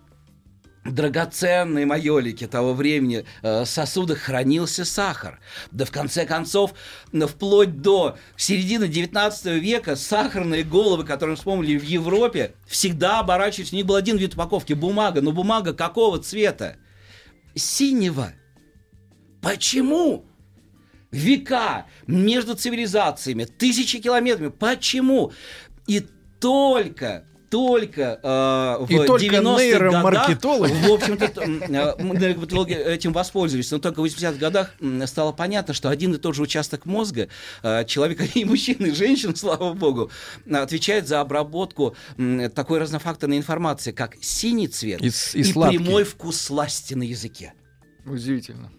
драгоценной 0.83 1.85
майолике 1.85 2.47
того 2.47 2.73
времени 2.73 3.25
э, 3.41 3.65
сосудах 3.65 4.19
хранился 4.19 4.83
сахар. 4.83 5.39
Да 5.71 5.85
в 5.85 5.91
конце 5.91 6.25
концов, 6.25 6.73
вплоть 7.11 7.81
до 7.81 8.17
середины 8.35 8.87
19 8.87 9.61
века 9.61 9.95
сахарные 9.95 10.63
головы, 10.63 11.03
которые 11.03 11.31
мы 11.31 11.37
вспомнили 11.37 11.77
в 11.77 11.83
Европе, 11.83 12.55
всегда 12.65 13.19
оборачивались. 13.19 13.73
У 13.73 13.75
них 13.75 13.85
был 13.85 13.95
один 13.95 14.17
вид 14.17 14.33
упаковки– 14.33 14.73
бумага. 14.73 15.21
Но 15.21 15.31
бумага 15.31 15.73
какого 15.73 16.19
цвета? 16.19 16.77
синего. 17.55 18.33
Почему? 19.41 20.25
Века 21.11 21.87
между 22.07 22.55
цивилизациями, 22.55 23.43
тысячи 23.43 23.99
километров. 23.99 24.55
Почему? 24.55 25.33
И 25.87 26.05
только 26.39 27.25
только 27.51 28.19
э, 28.23 28.85
в 28.85 28.89
И 28.89 29.05
только 29.05 29.25
90-х 29.25 30.01
годах, 30.01 30.39
в 30.39 30.91
общем-то, 30.91 31.25
э, 31.25 31.47
нейромаркетологи 31.47 32.73
этим 32.73 33.11
воспользовались, 33.11 33.69
но 33.71 33.79
только 33.79 33.99
в 33.99 34.05
80-х 34.05 34.39
годах 34.39 34.73
стало 35.05 35.33
понятно, 35.33 35.73
что 35.73 35.89
один 35.89 36.13
и 36.13 36.17
тот 36.17 36.33
же 36.33 36.43
участок 36.43 36.85
мозга 36.85 37.27
э, 37.61 37.83
человека 37.85 38.23
и 38.33 38.45
мужчин, 38.45 38.77
и 38.77 38.91
женщин, 38.91 39.35
слава 39.35 39.73
богу, 39.73 40.09
отвечает 40.49 41.07
за 41.07 41.19
обработку 41.19 41.95
такой 42.55 42.79
разнофакторной 42.79 43.37
информации, 43.37 43.91
как 43.91 44.15
синий 44.21 44.69
цвет 44.69 45.01
И 45.01 45.07
и 45.07 45.41
и 45.41 45.43
сладкий. 45.43 45.77
прямой 45.77 46.05
вкус 46.05 46.39
сласти 46.39 46.93
на 46.93 47.03
языке. 47.03 47.53
Удивительно. 48.05 48.71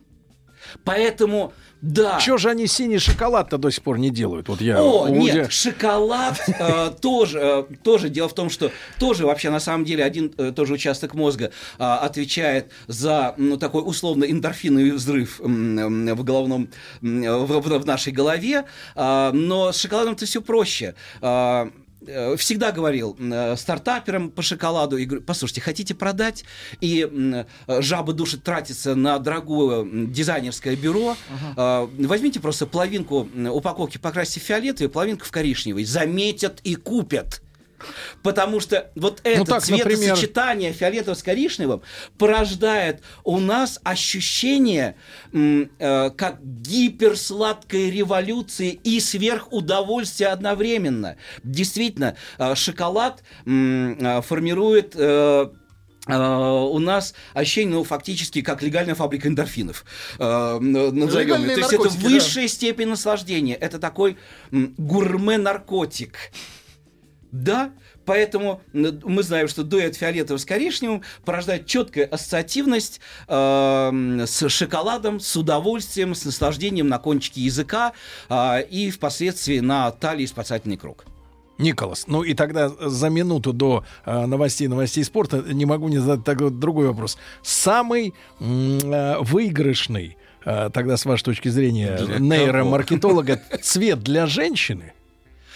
Поэтому, 0.85 1.53
да. 1.83 2.21
Чего 2.21 2.39
же 2.39 2.49
они 2.51 2.69
синий 2.69 2.99
шоколад-то 2.99 3.59
до 3.59 3.71
сих 3.71 3.83
пор 3.83 3.99
не 3.99 4.11
делают? 4.11 4.49
Вот 4.49 4.61
я 4.61 4.81
О, 4.81 5.09
у 5.09 5.17
нет, 5.17 5.53
шоколад 5.53 6.41
э, 6.47 6.91
тоже, 7.01 7.39
э, 7.41 7.65
тоже. 7.83 8.09
Дело 8.09 8.29
в 8.29 8.35
том, 8.35 8.51
что 8.51 8.71
тоже 9.01 9.27
вообще 9.27 9.51
на 9.51 9.59
самом 9.59 9.85
деле 9.85 10.05
один 10.05 10.33
э, 10.39 10.53
тоже 10.53 10.75
участок 10.75 11.15
мозга 11.15 11.51
э, 11.79 11.83
отвечает 11.83 12.71
за 12.87 13.35
ну, 13.37 13.57
такой 13.57 13.83
условно 13.85 14.25
эндорфиновый 14.25 14.93
взрыв 14.93 15.41
м, 15.41 15.79
м, 16.09 16.15
в 16.17 16.23
головном, 16.23 16.69
м, 17.03 17.23
в, 17.47 17.61
в- 17.61 17.87
нашей 17.87 18.13
голове. 18.13 18.65
А, 18.95 19.33
но 19.33 19.73
с 19.73 19.81
шоколадом-то 19.81 20.25
все 20.25 20.41
проще. 20.41 20.95
Э, 21.21 21.69
Всегда 22.37 22.73
говорил 22.73 23.17
э, 23.19 23.57
стартаперам 23.57 24.31
по 24.31 24.43
шоколаду 24.43 24.97
и 24.97 25.05
говорю, 25.05 25.25
послушайте, 25.25 25.61
хотите 25.61 25.95
продать? 25.95 26.45
И 26.81 27.09
э, 27.67 27.83
жаба 27.83 28.13
душит 28.13 28.43
тратится 28.43 28.95
на 28.95 29.19
дорогое 29.19 29.85
дизайнерское 29.85 30.77
бюро, 30.77 31.17
э, 31.57 31.89
возьмите 31.99 32.41
просто 32.41 32.67
половинку 32.67 33.29
упаковки 33.51 33.99
покрасьте 33.99 34.41
в 34.41 34.43
фиолетовый, 34.43 34.91
половинку 34.91 35.25
в 35.25 35.31
коричневый, 35.31 35.85
заметят 35.85 36.61
и 36.65 36.75
купят. 36.75 37.43
Потому 38.23 38.61
что 38.61 38.91
вот 38.95 39.21
это 39.25 39.39
Ну 39.41 39.45
так, 39.45 39.69
например- 39.69 39.97
цветосочетание 40.17 40.73
фиолетового 40.73 41.15
с 41.19 41.23
коричневым 41.23 41.83
порождает 42.19 43.03
у 43.25 43.39
нас 43.41 43.81
ощущение 43.85 44.97
м, 45.33 45.71
э, 45.79 46.11
как 46.11 46.43
гиперсладкой 46.43 47.91
революции 47.91 48.71
и 48.85 49.01
сверхудовольствия 49.01 50.29
одновременно. 50.29 51.17
Действительно, 51.43 52.17
э, 52.39 52.55
шоколад 52.55 53.23
м, 53.47 53.99
э, 53.99 54.23
формирует 54.23 54.95
э, 54.97 55.49
э, 56.09 56.15
у 56.17 56.79
нас 56.79 57.15
ощущение, 57.33 57.75
ну, 57.77 57.85
фактически, 57.85 58.43
как 58.43 58.63
легальная 58.63 58.95
фабрика 58.95 59.29
эндорфинов. 59.29 59.85
Э, 60.19 60.59
назовем. 60.61 61.45
То 61.45 61.53
есть 61.53 61.73
это 61.73 61.85
да. 61.85 62.09
высшая 62.09 62.49
степень 62.49 62.89
наслаждения. 62.89 63.55
Это 63.55 63.79
такой 63.79 64.17
гурме-наркотик. 64.51 66.15
Да, 67.33 67.73
поэтому 68.05 68.61
м, 68.75 69.01
мы 69.05 69.23
знаем, 69.23 69.49
что 69.49 69.65
дуэт 69.65 69.97
фиолетового 69.97 70.39
с 70.39 70.45
коричневым 70.45 71.03
порождает 71.25 71.67
четкая 71.67 72.05
ассоциативность 72.05 73.01
э, 73.27 74.25
с 74.27 74.49
шоколадом, 74.51 75.19
с 75.19 75.35
удовольствием, 75.35 76.15
с 76.15 76.27
наслаждением 76.27 76.89
на 76.89 76.99
кончике 76.99 77.41
языка 77.41 77.95
э, 78.29 78.63
и 78.65 78.91
впоследствии 78.91 79.61
на 79.61 79.91
талии 79.93 80.27
спасательный 80.27 80.77
круг. 80.77 81.07
Николас, 81.57 82.05
ну 82.07 82.23
и 82.23 82.35
тогда 82.35 82.69
за 82.69 83.09
минуту 83.09 83.55
до 83.55 83.85
э, 84.05 84.27
новостей, 84.27 84.69
новостей 84.69 85.03
спорта 85.03 85.39
не 85.39 85.65
могу 85.65 85.89
не 85.89 85.99
задать 85.99 86.25
такой 86.25 86.51
другой 86.51 86.89
вопрос. 86.89 87.17
Самый 87.43 88.13
э, 88.41 89.17
выигрышный, 89.21 90.19
э, 90.45 90.69
тогда 90.71 90.99
с 90.99 91.07
вашей 91.07 91.25
точки 91.25 91.49
зрения, 91.49 91.97
Для 91.97 92.19
нейромаркетолога 92.19 93.41
цвет 93.63 94.01
для 94.01 94.27
женщины 94.27 94.93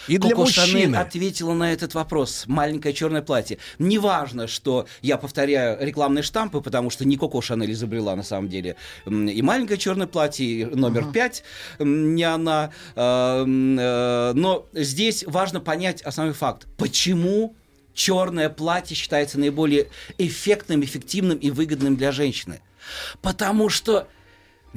и 0.07 0.17
для 0.17 0.31
Коко 0.31 0.43
мужчины. 0.43 0.67
Шанель 0.67 0.95
ответила 0.95 1.53
на 1.53 1.73
этот 1.73 1.93
вопрос. 1.93 2.43
Маленькое 2.47 2.93
черное 2.93 3.21
платье. 3.21 3.57
Неважно, 3.79 4.47
что 4.47 4.87
я 5.01 5.17
повторяю 5.17 5.77
рекламные 5.85 6.23
штампы, 6.23 6.61
потому 6.61 6.89
что 6.89 7.05
не 7.05 7.17
Коко 7.17 7.41
Шанель 7.41 7.71
изобрела 7.71 8.15
на 8.15 8.23
самом 8.23 8.49
деле. 8.49 8.75
И 9.05 9.41
маленькое 9.41 9.77
черное 9.77 10.07
платье, 10.07 10.45
и 10.45 10.65
номер 10.65 11.11
пять, 11.11 11.43
м, 11.79 12.15
не 12.15 12.23
она. 12.23 12.71
М, 12.95 13.77
э, 13.79 14.33
Но 14.33 14.67
здесь 14.73 15.23
важно 15.27 15.59
понять 15.59 16.01
основной 16.01 16.33
факт. 16.33 16.67
Почему 16.77 17.55
черное 17.93 18.49
платье 18.49 18.95
считается 18.95 19.39
наиболее 19.39 19.87
эффектным, 20.17 20.83
эффективным 20.83 21.37
и 21.37 21.49
выгодным 21.49 21.95
для 21.95 22.11
женщины? 22.11 22.61
Потому 23.21 23.69
что 23.69 24.07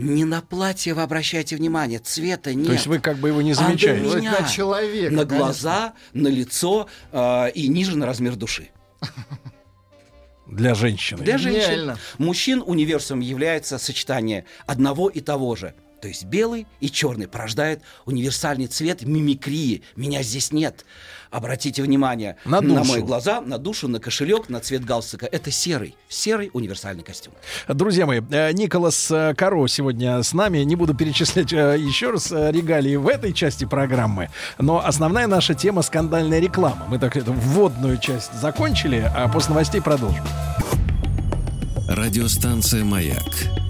не 0.01 0.25
на 0.25 0.41
платье 0.41 0.95
вы 0.95 1.03
обращаете 1.03 1.57
внимание, 1.57 1.99
цвета 1.99 2.55
нет. 2.55 2.67
То 2.67 2.73
есть 2.73 2.87
вы 2.87 2.99
как 2.99 3.19
бы 3.19 3.29
его 3.29 3.43
не 3.43 3.53
А 3.53 3.55
замечаете. 3.55 4.05
Вот 4.07 4.19
меня. 4.19 4.41
на 4.41 4.49
человека, 4.49 5.13
На 5.15 5.25
конечно. 5.25 5.39
глаза, 5.39 5.93
на 6.13 6.29
лицо 6.29 6.89
э, 7.13 7.51
и 7.53 7.69
ниже 7.69 7.97
на 7.97 8.07
размер 8.07 8.37
души. 8.37 8.69
Для 10.47 10.75
женщины. 10.75 11.23
Для 11.23 11.39
женщин. 11.39 11.61
Гениально. 11.61 11.99
Мужчин 12.19 12.63
универсумом 12.67 13.21
является 13.21 13.79
сочетание 13.79 14.45
одного 14.67 15.09
и 15.09 15.21
того 15.21 15.55
же. 15.55 15.75
То 16.01 16.09
есть 16.09 16.25
белый 16.25 16.67
и 16.81 16.89
черный 16.91 17.29
порождает 17.29 17.83
универсальный 18.07 18.67
цвет 18.67 19.03
мимикрии. 19.03 19.83
Меня 19.97 20.23
здесь 20.23 20.53
нет. 20.53 20.85
Обратите 21.31 21.83
внимание 21.83 22.37
На 22.45 22.61
душу. 22.61 22.85
мои 22.85 23.03
глаза, 23.03 23.41
на 23.41 23.59
душу, 23.59 23.87
на 23.87 24.01
кошелек, 24.01 24.49
на 24.49 24.59
цвет 24.61 24.85
галстука. 24.85 25.27
Это 25.27 25.51
серый, 25.51 25.95
серый 26.09 26.51
универсальный 26.53 27.05
костюм. 27.05 27.35
Друзья 27.69 28.05
мои, 28.07 28.21
э, 28.31 28.53
Николас 28.53 29.11
э, 29.11 29.35
Каро 29.37 29.67
сегодня 29.69 30.23
с 30.23 30.33
нами. 30.33 30.59
Не 30.59 30.75
буду 30.75 30.95
перечислять 30.95 31.53
э, 31.53 31.77
еще 31.79 32.11
раз 32.11 32.33
регалии 32.33 32.97
в 32.97 33.07
этой 33.07 33.33
части 33.33 33.65
программы, 33.65 34.31
но 34.59 34.85
основная 34.85 35.27
наша 35.29 35.55
тема— 35.55 35.83
скандальная 35.83 36.41
реклама. 36.41 36.87
Мы 36.89 36.99
так 36.99 37.17
эту 37.17 37.33
вводную 37.33 37.99
часть 37.99 38.33
закончили, 38.35 39.09
а 39.15 39.29
после 39.29 39.51
новостей 39.51 39.81
продолжим. 39.81 40.25
Радиостанция 41.89 42.85
«Маяк» 42.85 43.70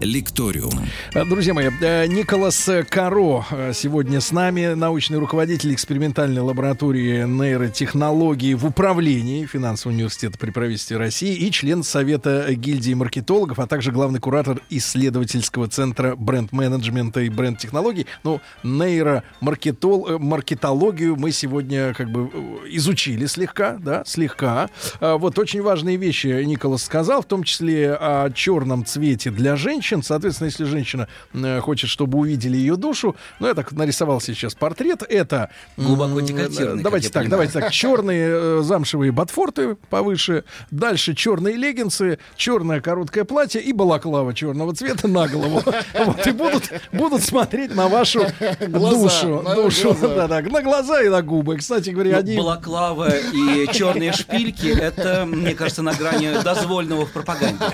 «Лекториум». 0.00 0.72
Э, 1.12 1.24
Друзья 1.24 1.54
мои, 1.54 1.70
э, 1.80 2.06
Николас 2.06 2.70
Каро 2.88 3.44
э, 3.50 3.72
сегодня 3.74 4.20
с 4.20 4.30
нами, 4.30 4.74
научный 4.74 5.18
руководитель 5.18 5.74
экспериментальной 5.74 6.40
лаборатории 6.40 7.24
нейротехнологий 7.24 8.54
в 8.54 8.64
управлении 8.64 9.44
финансового 9.46 9.96
университета 9.96 10.38
при 10.38 10.50
правительстве 10.50 10.98
России 10.98 11.34
и 11.34 11.50
член 11.50 11.82
Совета 11.82 12.46
гильдии 12.54 12.94
маркетологов, 12.94 13.58
а 13.58 13.66
также 13.66 13.90
главный 13.90 14.20
куратор 14.20 14.60
исследовательского 14.70 15.66
центра 15.66 16.14
бренд-менеджмента 16.14 17.22
и 17.22 17.28
бренд-технологий. 17.28 18.06
Ну, 18.22 18.40
нейромаркетологию 18.62 21.16
мы 21.16 21.32
сегодня 21.32 21.92
как 21.94 22.08
бы 22.10 22.30
изучили 22.68 23.26
слегка, 23.26 23.78
да, 23.80 24.04
слегка. 24.06 24.70
А, 25.00 25.16
Вот 25.16 25.40
очень 25.40 25.62
важные 25.62 25.96
вещи 25.96 26.44
Николас 26.44 26.84
сказал, 26.84 27.22
в 27.22 27.26
том 27.26 27.42
числе 27.42 27.94
о 27.94 28.30
черном 28.30 28.84
цвете 28.84 29.30
для 29.30 29.56
женщин. 29.56 29.87
Соответственно, 30.02 30.46
если 30.46 30.64
женщина 30.64 31.08
э, 31.32 31.60
хочет, 31.60 31.90
чтобы 31.90 32.18
увидели 32.18 32.56
ее 32.56 32.76
душу, 32.76 33.16
ну, 33.40 33.48
я 33.48 33.54
так 33.54 33.72
нарисовал 33.72 34.20
сейчас 34.20 34.54
портрет, 34.54 35.02
это... 35.08 35.50
Глубоко 35.76 36.20
декольтированный, 36.20 36.82
Давайте 36.82 37.08
так, 37.08 37.24
понимаю. 37.24 37.30
давайте 37.30 37.52
так. 37.60 37.72
Черные 37.72 38.28
э, 38.30 38.60
замшевые 38.62 39.12
ботфорты 39.12 39.76
повыше, 39.90 40.44
дальше 40.70 41.14
черные 41.14 41.56
леггинсы, 41.56 42.18
черное 42.36 42.80
короткое 42.80 43.24
платье 43.24 43.60
и 43.60 43.72
балаклава 43.72 44.34
черного 44.34 44.74
цвета 44.74 45.08
на 45.08 45.28
голову. 45.28 45.62
Вот, 46.04 46.26
и 46.26 46.30
будут, 46.32 46.70
будут 46.92 47.22
смотреть 47.22 47.74
на 47.74 47.88
вашу 47.88 48.26
душу. 48.68 49.42
душу 49.54 49.96
да, 50.00 50.28
да, 50.28 50.40
на 50.40 50.62
глаза 50.62 51.02
и 51.02 51.08
на 51.08 51.22
губы. 51.22 51.56
Кстати 51.56 51.90
говоря, 51.90 52.12
Ну, 52.12 52.18
они... 52.18 52.36
Балаклава 52.36 53.10
и 53.16 53.66
черные 53.72 54.12
шпильки— 54.12 54.66
это, 54.80 55.24
мне 55.26 55.54
кажется, 55.54 55.82
на 55.82 55.92
грани 55.94 56.42
дозвольного 56.42 57.06
в 57.06 57.12
пропаганде. 57.12 57.64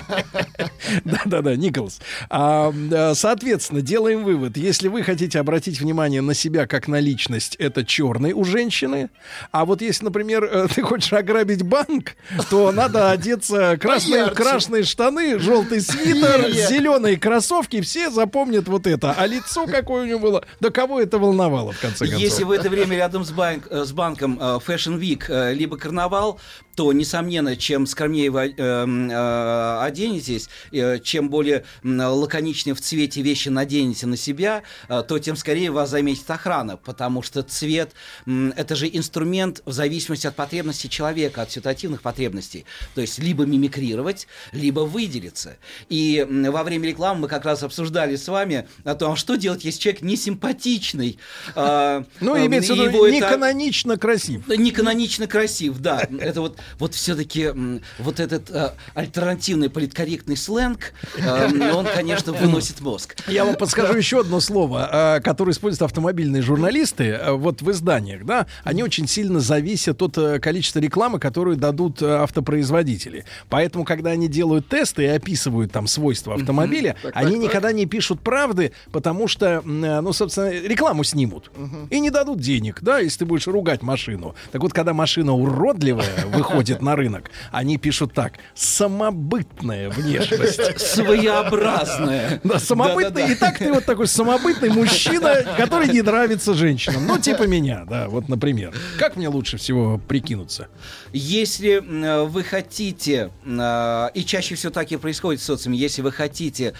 Да-да-да, 1.05 1.55
Николас. 1.55 1.99
А, 2.29 2.71
э, 2.71 3.13
соответственно, 3.15 3.81
делаем 3.81 4.23
вывод. 4.23 4.57
Если 4.57 4.87
вы 4.87 5.03
хотите 5.03 5.39
обратить 5.39 5.79
внимание 5.79 6.21
на 6.21 6.33
себя 6.33 6.67
как 6.67 6.87
на 6.87 6.99
личность, 6.99 7.55
это 7.55 7.85
черный 7.85 8.33
у 8.33 8.43
женщины. 8.43 9.09
А 9.51 9.65
вот 9.65 9.81
если, 9.81 10.05
например, 10.05 10.43
э, 10.43 10.67
ты 10.73 10.81
хочешь 10.81 11.13
ограбить 11.13 11.63
банк, 11.63 12.15
то 12.49 12.71
надо 12.71 13.11
одеться 13.11 13.77
красные, 13.77 14.29
красные 14.31 14.83
штаны, 14.83 15.39
желтый 15.39 15.81
свитер, 15.81 16.51
зеленые 16.51 17.17
кроссовки. 17.17 17.81
Все 17.81 18.09
запомнят 18.09 18.67
вот 18.67 18.87
это. 18.87 19.13
А 19.13 19.25
лицо 19.25 19.65
какое 19.65 20.03
у 20.03 20.05
него 20.05 20.19
было? 20.19 20.45
Да 20.59 20.69
кого 20.69 20.99
это 20.99 21.19
волновало, 21.19 21.73
в 21.73 21.79
конце 21.79 22.05
концов? 22.05 22.19
Если 22.19 22.43
в 22.43 22.51
это 22.51 22.69
время 22.69 22.97
рядом 22.97 23.25
с, 23.25 23.31
банк, 23.31 23.67
э, 23.69 23.83
с 23.83 23.91
банком 23.91 24.39
Fashion 24.39 24.99
Week 24.99 25.53
либо 25.53 25.77
карнавал, 25.77 26.39
то, 26.75 26.91
несомненно, 26.91 27.55
чем 27.55 27.87
скромнее 27.87 28.29
вы 28.29 28.41
э, 28.41 28.53
э, 28.57 29.79
оденетесь, 29.81 30.49
э, 30.71 30.99
чем 30.99 31.29
более 31.29 31.63
лаконичнее 31.83 32.75
в 32.75 32.81
цвете 32.81 33.21
вещи 33.21 33.49
наденете 33.49 34.07
на 34.07 34.17
себя, 34.17 34.63
э, 34.89 35.03
то 35.07 35.17
тем 35.19 35.37
скорее 35.37 35.71
вас 35.71 35.89
заметит 35.89 36.29
охрана, 36.29 36.77
потому 36.77 37.21
что 37.21 37.43
цвет 37.43 37.93
это 38.25 38.75
же 38.75 38.89
инструмент 38.91 39.61
в 39.65 39.71
зависимости 39.71 40.27
от 40.27 40.35
потребностей 40.35 40.89
человека, 40.89 41.43
от 41.43 41.51
ситуативных 41.51 42.01
потребностей. 42.01 42.65
То 42.93 43.01
есть 43.01 43.19
либо 43.19 43.45
мимикрировать, 43.45 44.27
либо 44.51 44.81
выделиться. 44.81 45.57
И 45.89 46.25
во 46.29 46.63
время 46.63 46.87
рекламы 46.89 47.21
мы 47.21 47.27
как 47.29 47.45
раз 47.45 47.63
обсуждали 47.63 48.17
с 48.17 48.27
вами 48.27 48.67
о 48.83 48.95
том, 48.95 49.15
что 49.15 49.35
делать, 49.35 49.63
если 49.63 49.79
человек 49.79 50.01
несимпатичный. 50.01 51.19
Ну, 51.55 52.45
имеется 52.45 52.73
в 52.73 52.77
виду, 52.77 53.07
не 53.07 53.21
канонично 53.21 53.97
красив. 53.97 54.47
не 54.47 54.71
канонично 54.71 55.27
красив, 55.27 55.79
да. 55.79 56.07
Это 56.19 56.41
вот, 56.41 56.59
вот 56.79 56.93
все-таки 56.93 57.51
вот 57.99 58.19
этот 58.19 58.49
э, 58.49 58.71
альтернативный 58.93 59.69
политкорректный 59.69 60.37
сленг, 60.37 60.93
э, 61.17 61.71
он, 61.73 61.85
конечно, 61.85 62.33
выносит 62.33 62.81
мозг. 62.81 63.15
Я 63.27 63.45
вам 63.45 63.55
подскажу 63.55 63.97
еще 63.97 64.21
одно 64.21 64.39
слово, 64.39 65.17
э, 65.17 65.21
которое 65.21 65.51
используют 65.51 65.83
автомобильные 65.83 66.41
журналисты 66.41 67.05
э, 67.05 67.31
вот 67.31 67.61
в 67.61 67.71
изданиях, 67.71 68.25
да, 68.25 68.47
они 68.63 68.83
очень 68.83 69.07
сильно 69.07 69.39
зависят 69.39 70.01
от 70.01 70.17
э, 70.17 70.39
количества 70.39 70.79
рекламы, 70.79 71.19
которую 71.19 71.57
дадут 71.57 72.01
э, 72.01 72.05
автопроизводители. 72.05 73.25
Поэтому, 73.49 73.85
когда 73.85 74.11
они 74.11 74.27
делают 74.27 74.67
тесты 74.67 75.03
и 75.03 75.07
описывают 75.07 75.71
там 75.71 75.87
свойства 75.87 76.35
автомобиля, 76.35 76.95
они 77.13 77.33
так, 77.33 77.41
никогда 77.41 77.71
не 77.71 77.85
пишут 77.85 78.21
правды, 78.21 78.71
потому 78.91 79.27
что, 79.27 79.61
э, 79.65 80.01
ну, 80.01 80.13
собственно, 80.13 80.49
рекламу 80.49 81.03
снимут 81.03 81.51
и 81.89 81.99
не 81.99 82.09
дадут 82.09 82.39
денег, 82.39 82.79
да, 82.81 82.99
если 82.99 83.19
ты 83.19 83.25
будешь 83.25 83.47
ругать 83.47 83.81
машину. 83.81 84.35
Так 84.51 84.61
вот, 84.61 84.73
когда 84.73 84.93
машина 84.93 85.33
уродливая 85.33 86.25
выходит 86.27 86.54
на 86.81 86.95
рынок, 86.95 87.31
они 87.51 87.77
пишут 87.77 88.13
так: 88.13 88.33
самобытная 88.53 89.89
внешность. 89.89 90.79
Своеобразная. 90.79 92.39
Да, 92.43 92.59
самобытный. 92.59 93.31
И 93.31 93.35
так 93.35 93.57
ты 93.57 93.71
вот 93.73 93.85
такой 93.85 94.07
самобытный 94.07 94.69
мужчина, 94.69 95.43
который 95.57 95.87
не 95.87 96.01
нравится 96.01 96.53
женщинам. 96.53 97.07
Ну, 97.07 97.17
типа 97.17 97.43
меня, 97.43 97.85
да, 97.89 98.07
вот, 98.07 98.29
например. 98.29 98.73
Как 98.99 99.15
мне 99.15 99.27
лучше 99.27 99.57
всего 99.57 99.97
прикинуться? 99.97 100.67
Если 101.13 101.79
вы 102.25 102.43
хотите, 102.43 103.31
э, 103.45 104.09
и 104.13 104.23
чаще 104.25 104.55
всего 104.55 104.71
так 104.71 104.91
и 104.91 104.97
происходит 104.97 105.41
в 105.41 105.43
социуме, 105.43 105.77
если 105.77 106.01
вы 106.01 106.11
хотите 106.11 106.73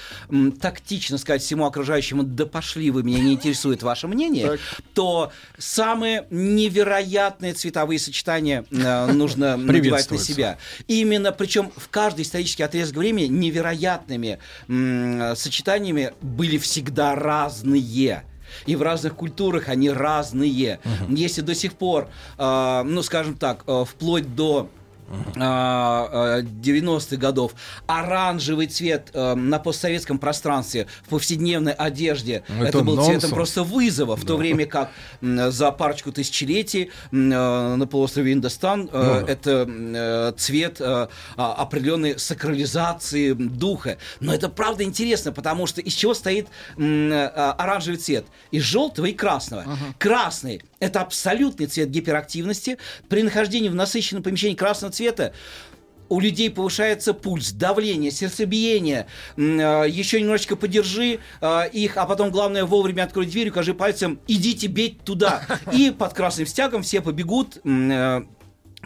тактично 0.61 1.17
сказать 1.17 1.41
всему 1.41 1.65
окружающему, 1.65 2.23
да 2.23 2.45
пошли 2.45 2.91
вы, 2.91 3.03
меня 3.03 3.19
не 3.19 3.33
интересует 3.33 3.83
ваше 3.83 4.07
мнение, 4.07 4.51
Так. 4.51 4.59
то 4.93 5.31
самые 5.57 6.25
невероятные 6.29 7.53
цветовые 7.53 7.99
сочетания 7.99 8.65
э, 8.71 9.11
нужно 9.11 9.57
надевать 9.73 10.09
на 10.11 10.17
себя. 10.17 10.57
Именно, 10.87 11.31
причем 11.31 11.71
в 11.75 11.89
каждый 11.89 12.21
исторический 12.21 12.63
отрезок 12.63 12.97
времени 12.97 13.27
невероятными 13.27 14.39
м, 14.67 15.35
сочетаниями 15.35 16.13
были 16.21 16.57
всегда 16.57 17.15
разные. 17.15 18.23
И 18.65 18.75
в 18.75 18.81
разных 18.81 19.15
культурах 19.15 19.69
они 19.69 19.89
разные. 19.89 20.79
Если 21.09 21.41
до 21.41 21.55
сих 21.55 21.73
пор, 21.73 22.09
э, 22.37 22.83
ну, 22.85 23.01
скажем 23.01 23.35
так, 23.35 23.63
э, 23.67 23.83
вплоть 23.87 24.35
до 24.35 24.69
90-х 25.35 27.17
годов. 27.17 27.53
Оранжевый 27.87 28.67
цвет 28.67 29.09
э, 29.13 29.35
на 29.35 29.59
постсоветском 29.59 30.17
пространстве 30.19 30.87
в 31.03 31.09
повседневной 31.09 31.73
одежде. 31.73 32.43
Ну, 32.47 32.55
это, 32.63 32.77
это 32.77 32.83
был 32.83 32.95
нонсенс. 32.95 33.21
цветом 33.21 33.35
просто 33.35 33.63
вызова 33.63 34.15
в 34.15 34.25
то 34.25 34.37
время 34.37 34.65
как 34.65 34.91
м, 35.21 35.51
за 35.51 35.71
парочку 35.71 36.11
тысячелетий 36.11 36.85
э, 37.11 37.15
на 37.15 37.87
полуострове 37.87 38.33
Индостан 38.33 38.89
э, 38.91 39.19
Ну 39.19 39.25
да. 39.25 39.31
это 39.31 39.67
э, 39.69 40.33
цвет 40.37 40.81
э, 40.81 41.07
а, 41.37 41.53
определенной 41.53 42.17
сакрализации 42.19 43.33
духа. 43.33 43.97
Но 44.19 44.33
это 44.33 44.49
правда 44.49 44.83
интересно 44.83 45.31
потому 45.31 45.67
что 45.67 45.81
из 45.81 45.93
чего 45.93 46.13
стоит 46.13 46.47
э, 46.77 47.25
оранжевый 47.57 47.97
цвет? 47.97 48.25
Из 48.51 48.63
желтого 48.63 49.05
и 49.05 49.13
красного. 49.13 49.65
Красный 49.99 50.61
это 50.85 51.01
абсолютный 51.01 51.65
цвет 51.65 51.89
гиперактивности 51.89 52.77
при 53.09 53.23
нахождении 53.23 53.69
в 53.69 53.75
насыщенном 53.75 54.23
помещении 54.23 54.55
красного 54.55 54.93
цвета 54.93 55.33
у 56.07 56.19
людей 56.19 56.51
повышается 56.51 57.13
пульс, 57.13 57.51
давление, 57.51 58.11
сердцебиение. 58.11 59.07
Э, 59.37 59.85
Еще 59.87 60.21
немножечко 60.21 60.55
подержи 60.55 61.19
э, 61.41 61.69
их, 61.71 61.97
а 61.97 62.05
потом, 62.05 62.29
главное, 62.29 62.63
вовремя 62.63 63.03
открой 63.03 63.25
дверь, 63.25 63.49
укажи 63.49 63.73
пальцем, 63.73 64.19
идите 64.27 64.67
бить 64.67 65.03
туда. 65.03 65.41
И 65.71 65.89
под 65.89 66.13
красным 66.13 66.45
стягом 66.45 66.83
все 66.83 67.01
побегут. 67.01 67.57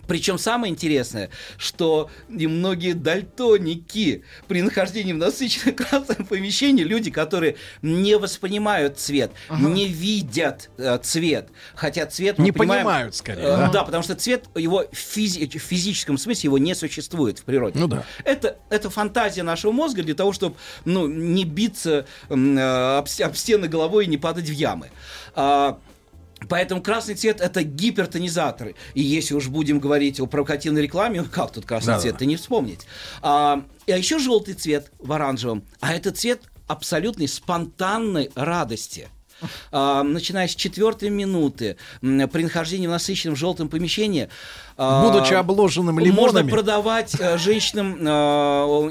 Причем 0.08 0.38
самое 0.38 0.72
интересное, 0.72 1.30
что 1.58 2.10
и 2.30 2.48
многие 2.48 2.94
дальтоники 2.94 4.24
при 4.48 4.62
нахождении 4.62 5.14
в 5.14 5.18
насыщенном 5.18 5.76
красном 5.76 6.26
помещении, 6.26 6.84
люди, 6.84 7.12
которые 7.12 7.56
не 7.82 8.18
воспринимают 8.18 9.00
цвет, 9.00 9.32
не 9.50 9.88
видят 9.88 10.70
э, 10.78 10.98
цвет, 11.02 11.50
хотя 11.76 12.06
цвет 12.06 12.38
Не 12.40 12.52
понимаем, 12.52 12.86
понимают, 12.86 13.16
скорее, 13.16 13.44
э, 13.44 13.58
да? 13.58 13.70
да, 13.70 13.84
потому 13.84 14.04
что 14.04 14.16
цвет 14.16 14.46
его 14.56 14.84
физи- 14.92 15.58
в 15.58 15.62
физическом 15.62 16.18
смысле 16.18 16.48
его 16.48 16.58
не 16.58 16.76
существует 16.76 17.40
в 17.40 17.44
природе. 17.44 17.80
Ну 17.80 17.88
да. 17.88 18.04
Это, 18.24 18.58
это 18.70 18.90
фантазия 18.90 19.44
нашего 19.44 19.72
мозга 19.72 20.04
для 20.04 20.16
того, 20.16 20.34
чтобы 20.34 20.56
ну, 20.86 21.08
не 21.08 21.44
биться 21.44 22.06
э, 22.30 22.98
об, 22.98 23.08
об 23.22 23.36
стены 23.36 23.68
головой 23.68 24.06
и 24.06 24.08
не 24.08 24.18
падать 24.18 24.50
в 24.50 24.54
ямы. 24.54 24.90
А, 25.36 25.80
Поэтому 26.48 26.82
красный 26.82 27.16
цвет 27.16 27.42
это 27.42 27.64
гипертонизаторы. 27.64 28.76
И 28.94 29.02
если 29.02 29.34
уж 29.34 29.48
будем 29.48 29.80
говорить 29.80 30.20
о 30.20 30.26
провокативной 30.26 30.84
рекламе, 30.84 31.24
как 31.32 31.52
тут 31.52 31.66
красный 31.66 31.94
Да-да. 31.94 32.02
цвет-то 32.02 32.26
не 32.26 32.36
вспомнить. 32.36 32.82
А, 33.22 33.64
а 33.88 33.92
еще 33.92 34.20
желтый 34.20 34.54
цвет 34.54 34.92
в 35.00 35.12
оранжевом. 35.12 35.64
А 35.80 35.94
это 35.94 36.12
цвет 36.12 36.42
абсолютной 36.68 37.28
спонтанной 37.28 38.32
радости. 38.36 39.10
А, 39.72 40.04
начиная 40.04 40.48
с 40.48 40.56
четвертой 40.56 41.10
минуты, 41.10 41.78
при 42.02 42.44
нахождении 42.44 42.88
в 42.88 42.92
насыщенном 42.92 43.36
желтом 43.36 43.70
помещении, 43.70 44.30
а, 44.78 45.04
Будучи 45.04 45.34
обложенным 45.34 45.96
можно 45.96 46.06
лимонами. 46.08 46.50
продавать 46.50 47.16
э, 47.20 47.38
женщинам 47.38 47.98
э, 48.00 48.02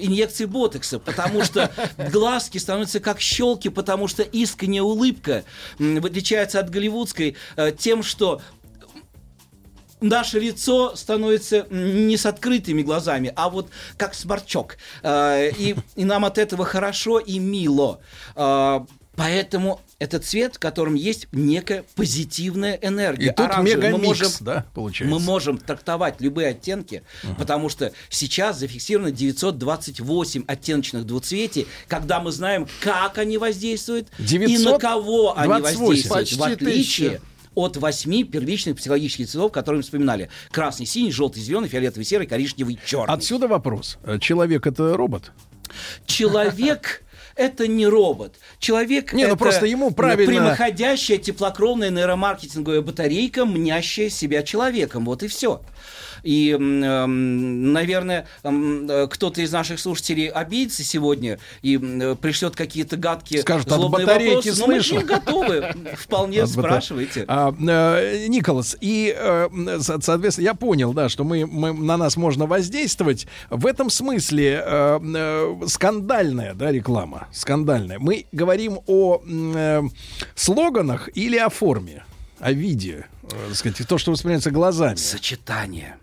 инъекции 0.00 0.44
ботокса, 0.44 0.98
потому 0.98 1.44
что 1.44 1.70
глазки 2.12 2.58
становятся 2.58 3.00
как 3.00 3.20
щелки, 3.20 3.68
потому 3.68 4.06
что 4.08 4.22
искренняя 4.22 4.82
улыбка 4.82 5.44
отличается 5.78 6.60
от 6.60 6.70
голливудской 6.70 7.36
э, 7.56 7.72
тем, 7.72 8.02
что 8.02 8.40
наше 10.00 10.38
лицо 10.38 10.94
становится 10.94 11.66
не 11.70 12.16
с 12.16 12.26
открытыми 12.26 12.82
глазами, 12.82 13.32
а 13.34 13.48
вот 13.48 13.68
как 13.96 14.14
сморчок. 14.14 14.76
Э, 15.02 15.50
И, 15.56 15.74
и 15.96 16.04
нам 16.04 16.24
от 16.24 16.38
этого 16.38 16.64
хорошо 16.64 17.18
и 17.18 17.38
мило. 17.38 18.00
Э, 18.36 18.80
Поэтому 19.16 19.80
это 19.98 20.20
цвет, 20.20 20.56
в 20.56 20.58
котором 20.60 20.94
есть 20.94 21.26
некая 21.32 21.84
позитивная 21.96 22.74
энергия. 22.80 23.26
И 23.26 23.28
тут 23.30 23.46
Оранжевый. 23.46 23.90
Мы 23.90 23.98
можем- 23.98 24.30
да, 24.40 24.64
получается. 24.72 25.12
мы 25.12 25.20
можем 25.20 25.58
трактовать 25.58 26.20
любые 26.20 26.48
оттенки, 26.50 27.02
потому 27.36 27.68
что 27.68 27.92
сейчас 28.08 28.58
зафиксировано 28.60 29.10
928 29.10 30.44
оттеночных 30.46 31.04
двуцветий, 31.04 31.66
когда 31.88 32.20
мы 32.20 32.30
знаем, 32.30 32.68
как 32.80 33.18
они 33.18 33.38
воздействуют 33.38 34.08
и 34.18 34.58
на 34.58 34.78
кого 34.78 35.36
они 35.36 35.48
928. 35.54 36.08
воздействуют. 36.08 36.28
В 36.30 36.38
Почти 36.38 36.52
отличие 36.54 37.10
тысяча. 37.10 37.22
от 37.56 37.76
восьми 37.76 38.22
первичных 38.22 38.76
психологических 38.76 39.26
цветов, 39.28 39.50
которые 39.50 39.78
мы 39.78 39.82
вспоминали. 39.82 40.30
Красный, 40.52 40.86
синий, 40.86 41.10
желтый, 41.10 41.42
зеленый, 41.42 41.68
фиолетовый, 41.68 42.04
серый, 42.04 42.28
коричневый, 42.28 42.78
черный. 42.86 43.12
Отсюда 43.12 43.48
вопрос. 43.48 43.98
Человек 44.20 44.64
это 44.68 44.96
робот? 44.96 45.32
Человек 46.06 47.02
это 47.38 47.66
не 47.68 47.86
робот. 47.86 48.34
Человек 48.58 49.12
Не, 49.12 49.22
ну 49.24 49.28
это 49.30 49.36
просто 49.38 49.64
ему 49.66 49.92
правильно- 49.92 50.26
прямоходящая 50.30 51.18
теплокровная 51.18 51.90
нейромаркетинговая 51.90 52.82
батарейка, 52.82 53.46
мнящая 53.46 54.10
себя 54.10 54.42
человеком. 54.42 55.04
Вот 55.04 55.22
и 55.22 55.28
все. 55.28 55.62
И, 56.28 56.50
эм, 56.50 57.72
наверное, 57.72 58.26
э, 58.44 59.06
кто-то 59.10 59.40
из 59.40 59.50
наших 59.50 59.80
слушателей 59.80 60.28
обидится 60.28 60.84
сегодня 60.84 61.38
и 61.62 61.78
э, 61.82 62.16
пришлет 62.20 62.54
какие-то 62.54 62.98
гадкие 62.98 63.40
Скажет, 63.40 63.68
от 63.72 63.78
злобные 63.78 64.04
батарейки 64.04 64.50
вопросы. 64.50 64.92
Но 64.94 65.00
мы 65.00 65.06
готовы. 65.06 65.74
Вполне 65.96 66.38
это. 66.40 66.48
спрашивайте. 66.48 67.24
А, 67.28 67.54
э, 67.58 68.26
Николас, 68.28 68.76
и, 68.78 69.16
со- 69.80 70.02
соответственно, 70.02 70.44
я 70.44 70.52
понял, 70.52 70.92
да, 70.92 71.08
что 71.08 71.24
мы, 71.24 71.46
мы- 71.46 71.72
на 71.72 71.96
нас 71.96 72.18
можно 72.18 72.44
воздействовать. 72.44 73.26
В 73.48 73.64
этом 73.64 73.88
смысле 73.88 74.62
э, 74.66 75.56
скандальная, 75.66 76.52
да, 76.52 76.70
реклама, 76.70 77.28
скандальная. 77.32 77.98
Мы 77.98 78.26
говорим 78.32 78.80
о 78.86 79.22
э, 79.26 79.82
слоганах 80.34 81.08
или 81.14 81.38
о 81.38 81.48
форме, 81.48 82.04
о 82.38 82.52
виде, 82.52 83.06
э, 83.22 83.54
сказать, 83.54 83.78
то, 83.88 83.96
что 83.96 84.10
воспринимается 84.10 84.50
глазами. 84.50 84.96
Сочетание. 84.96 85.96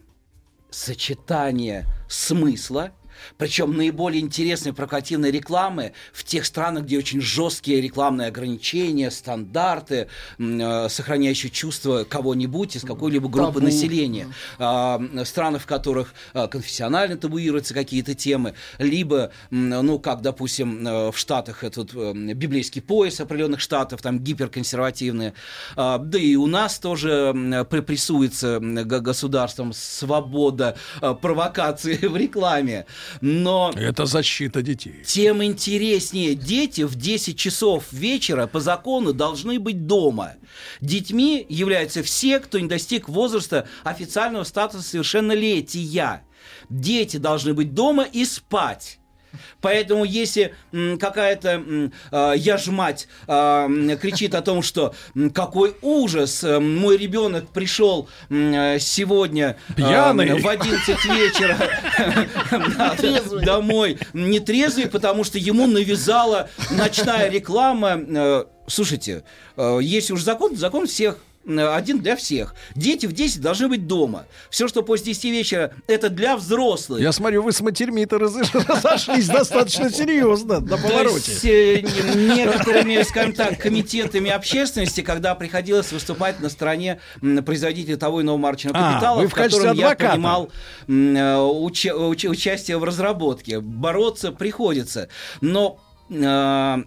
Сочетание 0.75 1.85
смысла 2.09 2.91
Причем 3.37 3.75
наиболее 3.75 4.21
интересные 4.21 4.73
провокативные 4.73 5.31
рекламы 5.31 5.93
в 6.13 6.23
тех 6.23 6.45
странах, 6.45 6.83
где 6.83 6.97
очень 6.97 7.21
жесткие 7.21 7.81
рекламные 7.81 8.27
ограничения, 8.27 9.11
стандарты, 9.11 10.07
э, 10.37 10.87
сохраняющие 10.89 11.51
чувство 11.51 12.03
кого-нибудь 12.03 12.75
из 12.75 12.81
какой-либо 12.83 13.29
группы 13.29 13.55
Табу. 13.55 13.65
населения. 13.65 14.27
А, 14.59 15.01
страны, 15.23 15.59
в 15.59 15.65
которых 15.65 16.13
а, 16.33 16.47
конфессионально 16.47 17.17
табуируются 17.17 17.73
какие-то 17.73 18.13
темы, 18.13 18.53
либо, 18.77 19.31
ну, 19.49 19.99
как, 19.99 20.21
допустим, 20.21 20.87
э, 20.87 21.11
в 21.11 21.17
Штатах 21.17 21.63
этот 21.63 21.91
э, 21.93 22.13
библейский 22.13 22.81
пояс 22.81 23.19
определенных 23.19 23.59
штатов, 23.59 24.01
там 24.01 24.19
гиперконсервативные. 24.19 25.33
А, 25.75 25.97
Да 25.97 26.19
и 26.19 26.35
у 26.35 26.47
нас 26.47 26.79
тоже 26.79 27.31
г- 27.33 28.99
государством 28.99 29.73
свобода 29.73 30.77
а, 31.01 31.13
провокации 31.13 31.95
в 32.07 32.15
рекламе. 32.15 32.85
Но 33.21 33.71
Это 33.75 34.05
защита 34.05 34.61
детей. 34.61 35.03
тем 35.05 35.43
интереснее 35.43 36.35
дети 36.35 36.81
в 36.81 36.95
10 36.95 37.37
часов 37.37 37.91
вечера 37.91 38.47
по 38.47 38.59
закону 38.59 39.13
должны 39.13 39.59
быть 39.59 39.87
дома. 39.87 40.33
Детьми 40.81 41.45
являются 41.49 42.03
все, 42.03 42.39
кто 42.39 42.59
не 42.59 42.67
достиг 42.67 43.09
возраста 43.09 43.67
официального 43.83 44.43
статуса 44.43 44.83
совершеннолетия. 44.83 46.23
Дети 46.69 47.17
должны 47.17 47.53
быть 47.53 47.73
дома 47.73 48.03
и 48.03 48.25
спать. 48.25 48.99
Поэтому, 49.61 50.03
если 50.05 50.53
какая-то 50.99 51.49
м, 51.49 51.93
а, 52.11 52.33
я 52.33 52.57
ж 52.57 52.67
мать 52.67 53.07
а, 53.27 53.65
м, 53.65 53.97
кричит 53.97 54.35
о 54.35 54.41
том, 54.41 54.61
что 54.61 54.93
какой 55.33 55.75
ужас, 55.81 56.43
э, 56.43 56.59
мой 56.59 56.97
ребенок 56.97 57.49
пришел 57.49 58.07
э, 58.29 58.77
сегодня 58.79 59.57
Пьяный. 59.75 60.39
в 60.41 60.47
11 60.47 61.05
вечера 61.05 61.57
домой 63.45 63.97
нетрезвый, 64.13 64.87
потому 64.87 65.23
что 65.23 65.37
ему 65.37 65.67
навязала 65.67 66.49
ночная 66.71 67.29
реклама. 67.29 67.99
Э, 68.07 68.45
Слушайте, 68.67 69.23
э, 69.57 69.79
если 69.81 70.13
уж 70.13 70.23
закон, 70.23 70.55
закон 70.55 70.87
всех 70.87 71.15
э, 71.15 71.17
один 71.47 71.99
для 71.99 72.15
всех. 72.15 72.55
Дети 72.75 73.05
в 73.05 73.13
10 73.13 73.41
должны 73.41 73.67
быть 73.67 73.87
дома. 73.87 74.25
Все, 74.49 74.67
что 74.67 74.81
после 74.83 75.13
10 75.13 75.25
вечера, 75.25 75.73
это 75.87 76.09
для 76.09 76.35
взрослых. 76.37 76.99
Я 77.01 77.11
смотрю, 77.11 77.43
вы 77.43 77.51
с 77.51 77.61
матерьми-то 77.61 78.15
разош- 78.17 78.49
разошлись 78.67 79.27
достаточно 79.27 79.91
серьезно 79.91 80.59
на 80.59 80.77
повороте. 80.77 81.31
э, 81.43 81.81
не- 81.81 82.35
некоторыми, 82.37 83.01
скажем 83.03 83.33
так, 83.33 83.59
комитетами 83.59 84.31
общественности, 84.31 85.01
когда 85.01 85.35
приходилось 85.35 85.91
выступать 85.91 86.39
на 86.39 86.49
стороне 86.49 86.99
м, 87.21 87.43
производителей 87.43 87.97
того 87.97 88.21
иного 88.21 88.37
марочного 88.37 88.75
А, 88.77 88.91
капитала, 88.93 89.27
в 89.27 89.33
котором 89.33 89.75
я 89.77 89.95
принимал 89.95 90.49
э, 90.87 90.91
уча- 91.37 91.95
уча- 91.95 92.29
участие 92.29 92.77
в 92.77 92.83
разработке. 92.83 93.59
Бороться 93.59 94.31
приходится. 94.31 95.09
Но 95.41 95.79
э, 96.09 96.77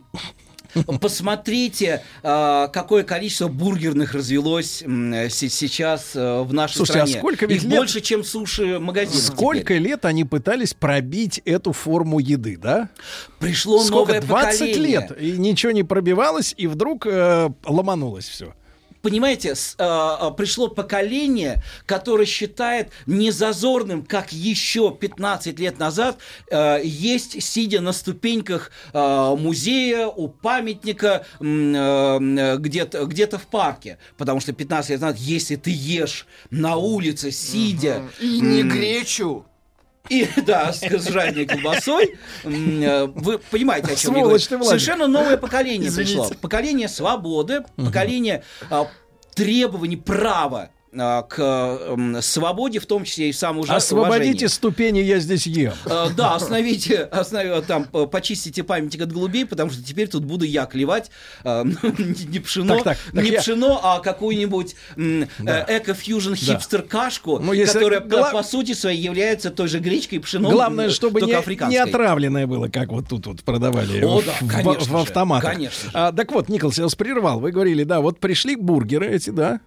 Посмотрите, 1.00 2.02
э, 2.22 2.68
какое 2.72 3.02
количество 3.02 3.48
бургерных 3.48 4.14
развелось 4.14 4.82
сейчас 5.30 6.14
э, 6.14 6.42
в 6.42 6.52
нашей 6.52 6.76
Слушайте, 6.76 7.00
а 7.00 7.06
стране. 7.06 7.20
сколько 7.20 7.46
ведь 7.46 7.56
Их 7.58 7.64
лет- 7.64 7.78
больше, 7.78 8.00
чем 8.00 8.24
суши-магазинов. 8.24 9.22
Сколько 9.22 9.74
теперь. 9.74 9.82
лет 9.82 10.04
они 10.04 10.24
пытались 10.24 10.74
пробить 10.74 11.40
эту 11.44 11.72
форму 11.72 12.18
еды, 12.18 12.56
да? 12.56 12.88
Пришло 13.38 13.82
Сколько? 13.82 14.14
новое 14.14 14.20
20 14.20 14.58
поколение. 14.60 14.78
лет. 15.10 15.20
И 15.20 15.32
ничего 15.32 15.72
не 15.72 15.82
пробивалось, 15.84 16.54
и 16.56 16.66
вдруг 16.66 17.06
э, 17.06 17.48
ломанулось 17.64 18.28
все. 18.28 18.54
Понимаете, 19.08 19.54
с- 19.54 19.74
а, 19.78 20.30
пришло 20.32 20.68
поколение, 20.68 21.62
которое 21.86 22.26
считает 22.26 22.90
незазорным, 23.06 24.04
как 24.04 24.32
еще 24.32 24.94
15 24.94 25.58
лет 25.58 25.78
назад, 25.78 26.18
а, 26.50 26.78
есть, 26.78 27.42
сидя 27.42 27.80
на 27.80 27.92
ступеньках 27.92 28.70
а, 28.92 29.34
музея, 29.34 30.06
у 30.08 30.28
памятника, 30.28 31.24
а, 31.40 32.18
где-то 32.58 33.04
где 33.06 33.26
в 33.28 33.46
парке. 33.46 33.98
Потому 34.16 34.40
что 34.40 34.52
15 34.52 34.90
лет 34.90 35.00
назад, 35.00 35.18
если 35.18 35.56
ты 35.56 35.70
ешь 35.74 36.26
на 36.50 36.76
улице, 36.76 37.30
сидя, 37.30 38.02
И 38.20 38.40
не 38.40 38.62
гречу. 38.62 39.44
И 40.08 40.28
да, 40.46 40.72
с, 40.72 40.80
жареной 40.80 41.46
колбасой. 41.46 42.16
Э, 42.44 43.06
Вы 43.06 43.38
понимаете, 43.38 43.92
о 43.92 43.96
чем 43.96 44.14
я 44.14 44.20
Сволочь 44.22 44.48
говорю. 44.48 44.48
ты, 44.48 44.56
Владик. 44.58 44.80
Совершенно 44.80 45.06
новое 45.06 45.36
поколение 45.36 45.88
Извините. 45.88 46.18
пришло. 46.18 46.30
Поколение 46.40 46.88
свободы, 46.88 47.64
поколение 47.76 48.44
а, 48.70 48.88
требований 49.34 49.96
права 49.96 50.70
к 50.98 51.38
м, 51.38 52.20
свободе, 52.22 52.78
в 52.80 52.86
том 52.86 53.04
числе 53.04 53.28
и 53.30 53.32
самоуважению. 53.32 53.76
Освободите 53.76 54.48
ступени, 54.48 54.98
я 55.00 55.18
здесь 55.20 55.46
ем. 55.46 55.72
Э, 55.86 56.06
Да, 56.16 56.34
остановите, 56.34 57.08
останови- 57.12 57.62
там, 57.62 57.86
э, 57.92 58.06
почистите 58.10 58.62
памятник 58.64 59.02
от 59.02 59.12
голубей, 59.12 59.46
потому 59.46 59.70
что 59.70 59.82
теперь 59.82 60.08
тут 60.08 60.24
буду 60.24 60.44
я 60.44 60.66
клевать 60.66 61.10
э, 61.44 61.64
не 61.64 62.38
пшено, 62.40 62.76
Так, 62.76 62.84
так, 62.84 62.98
так 63.14 63.24
не 63.24 63.30
я- 63.30 63.40
пшено, 63.40 63.80
а 63.82 64.00
какую-нибудь 64.00 64.74
Да. 64.96 65.64
э, 65.68 65.78
эко-фьюжн 65.78 66.34
хипстер 66.34 66.82
кашку, 66.82 67.38
Ну, 67.38 67.52
если 67.52 67.74
которая 67.78 68.00
гла- 68.00 68.30
по, 68.32 68.42
сути 68.42 68.72
своей 68.74 69.00
является 69.00 69.50
той 69.50 69.68
же 69.68 69.78
гречкой 69.78 70.20
пшеном, 70.20 70.52
Главное, 70.52 70.86
м, 70.86 70.90
чтобы 70.90 71.20
не, 71.22 71.32
не 71.68 71.76
отравленное 71.76 72.46
было, 72.46 72.68
как 72.68 72.88
вот 72.90 73.08
тут 73.08 73.26
вот 73.26 73.42
продавали 73.44 74.02
О, 74.02 74.20
в, 74.20 74.26
да, 74.26 74.32
в- 74.40 74.48
конечно 74.50 74.84
в 74.84 75.00
же, 75.00 75.02
автоматах. 75.02 75.50
конечно 75.52 75.84
же. 75.84 75.90
А, 75.94 76.12
так 76.12 76.32
вот, 76.32 76.48
Николас, 76.48 76.78
я 76.78 76.84
вас 76.84 76.94
прервал. 76.94 77.40
Вы 77.40 77.50
говорили, 77.52 77.84
да, 77.84 78.00
вот 78.00 78.18
пришли 78.20 78.56
бургеры 78.56 79.06
эти, 79.08 79.30
да? 79.30 79.60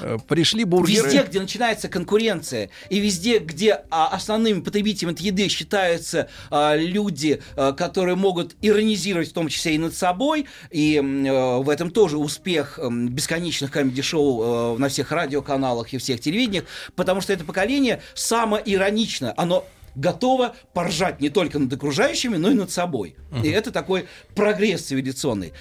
Э, 0.00 0.18
Пришли 0.28 0.64
бургеры. 0.64 1.06
Везде, 1.06 1.22
где 1.22 1.40
начинается 1.40 1.88
конкуренция, 1.88 2.70
и 2.90 3.00
везде, 3.00 3.38
где 3.38 3.82
а, 3.90 4.08
основными 4.08 4.60
потребителями 4.60 5.14
этой 5.14 5.26
еды 5.26 5.48
считаются 5.48 6.28
а, 6.50 6.74
люди, 6.76 7.42
а, 7.56 7.72
которые 7.72 8.16
могут 8.16 8.56
иронизировать 8.62 9.30
в 9.30 9.32
том 9.32 9.48
числе 9.48 9.74
и 9.74 9.78
над 9.78 9.94
собой, 9.94 10.46
и 10.70 10.96
э, 10.96 11.58
в 11.58 11.68
этом 11.68 11.90
тоже 11.90 12.18
успех 12.18 12.78
м, 12.78 13.08
бесконечных 13.08 13.70
комедий-шоу 13.70 14.76
э, 14.76 14.78
на 14.78 14.88
всех 14.88 15.12
радиоканалах 15.12 15.92
и 15.92 15.98
всех 15.98 16.20
телевидениях, 16.20 16.64
потому 16.94 17.20
что 17.20 17.32
это 17.32 17.44
поколение 17.44 18.02
самоиронично, 18.14 19.34
оно 19.36 19.66
готово 19.94 20.54
поржать 20.74 21.20
не 21.20 21.30
только 21.30 21.58
над 21.58 21.72
окружающими, 21.72 22.36
но 22.36 22.50
и 22.50 22.54
над 22.54 22.70
собой. 22.70 23.16
И 23.42 23.48
это 23.48 23.70
такой 23.70 24.06
прогресс 24.34 24.82
цивилизационный. 24.82 25.52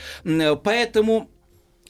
Поэтому 0.63 1.29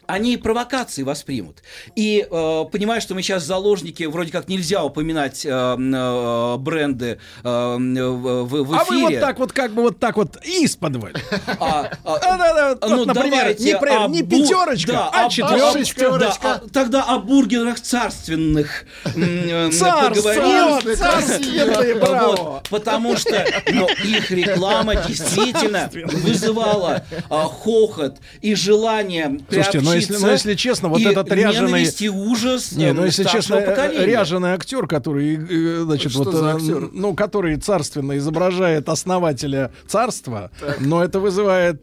они 0.08 0.38
провокации 0.38 1.04
воспримут. 1.04 1.64
И 1.96 2.26
э, 2.30 2.66
понимаю, 2.72 3.02
что 3.02 3.14
мы 3.16 3.22
сейчас 3.22 3.44
заложники, 3.44 4.04
вроде 4.04 4.32
как 4.32 4.48
нельзя 4.48 4.84
упоминать 4.84 5.46
э, 5.46 5.50
э, 5.50 6.58
бренды 6.58 7.20
э, 7.44 7.76
в, 7.78 8.44
в- 8.46 8.64
в 8.66 8.74
А 8.76 8.84
вы 8.86 9.02
вот 9.02 9.10
эфире. 9.10 9.22
так 9.22 9.40
вот, 9.40 9.52
как 9.52 9.74
бы 9.74 9.84
вот 9.84 10.00
так 10.00 10.18
вот 10.18 10.38
исподволь. 10.44 11.14
А, 11.60 11.90
а, 12.04 12.16
А, 12.16 12.20
да, 12.38 12.54
да, 12.54 12.70
вот, 12.70 12.90
ну, 12.90 13.06
например, 13.06 13.56
не, 13.60 13.74
о 13.74 14.08
не 14.08 14.24
пятерочка, 14.24 14.92
да, 14.92 15.10
а 15.12 15.30
четверочка. 15.30 16.18
да, 16.18 16.38
а 16.42 16.62
тогда 16.72 17.04
о 17.04 17.20
бургерах 17.20 17.80
царственных 17.80 18.86
э, 19.06 19.70
поговорим. 19.72 20.96
Царственные, 20.96 21.96
браво. 21.96 22.64
Потому 22.70 23.18
что 23.18 23.46
ну, 23.72 23.88
их 24.04 24.32
реклама 24.32 24.96
действительно 24.96 25.90
вызывала 25.94 27.04
а, 27.30 27.44
хохот 27.44 28.18
и 28.42 28.56
желание 28.56 29.40
но 29.86 29.95
если- 29.96 30.18
но 30.18 30.32
если 30.32 30.54
честно, 30.56 30.90
вот 30.90 31.00
и 31.02 31.06
этот 31.06 31.32
ряженый- 31.32 32.10
ужас 32.10 32.72
Не, 32.74 32.94
ну 32.94 33.06
если 33.06 33.24
честно, 33.24 33.56
э, 33.56 33.66
поколения. 33.66 34.06
ряженый 34.06 34.50
актер, 34.52 34.88
который, 34.88 35.36
э, 35.36 35.84
значит, 35.84 36.12
Что 36.12 36.24
вот, 36.24 36.34
за 36.36 36.46
э, 36.46 36.56
актер? 36.56 36.90
ну, 36.92 37.14
который 37.16 37.56
царственно 37.58 38.18
изображает 38.18 38.90
основателя 38.90 39.72
царства, 39.88 40.52
но 40.80 41.04
это 41.04 41.20
вызывает 41.20 41.82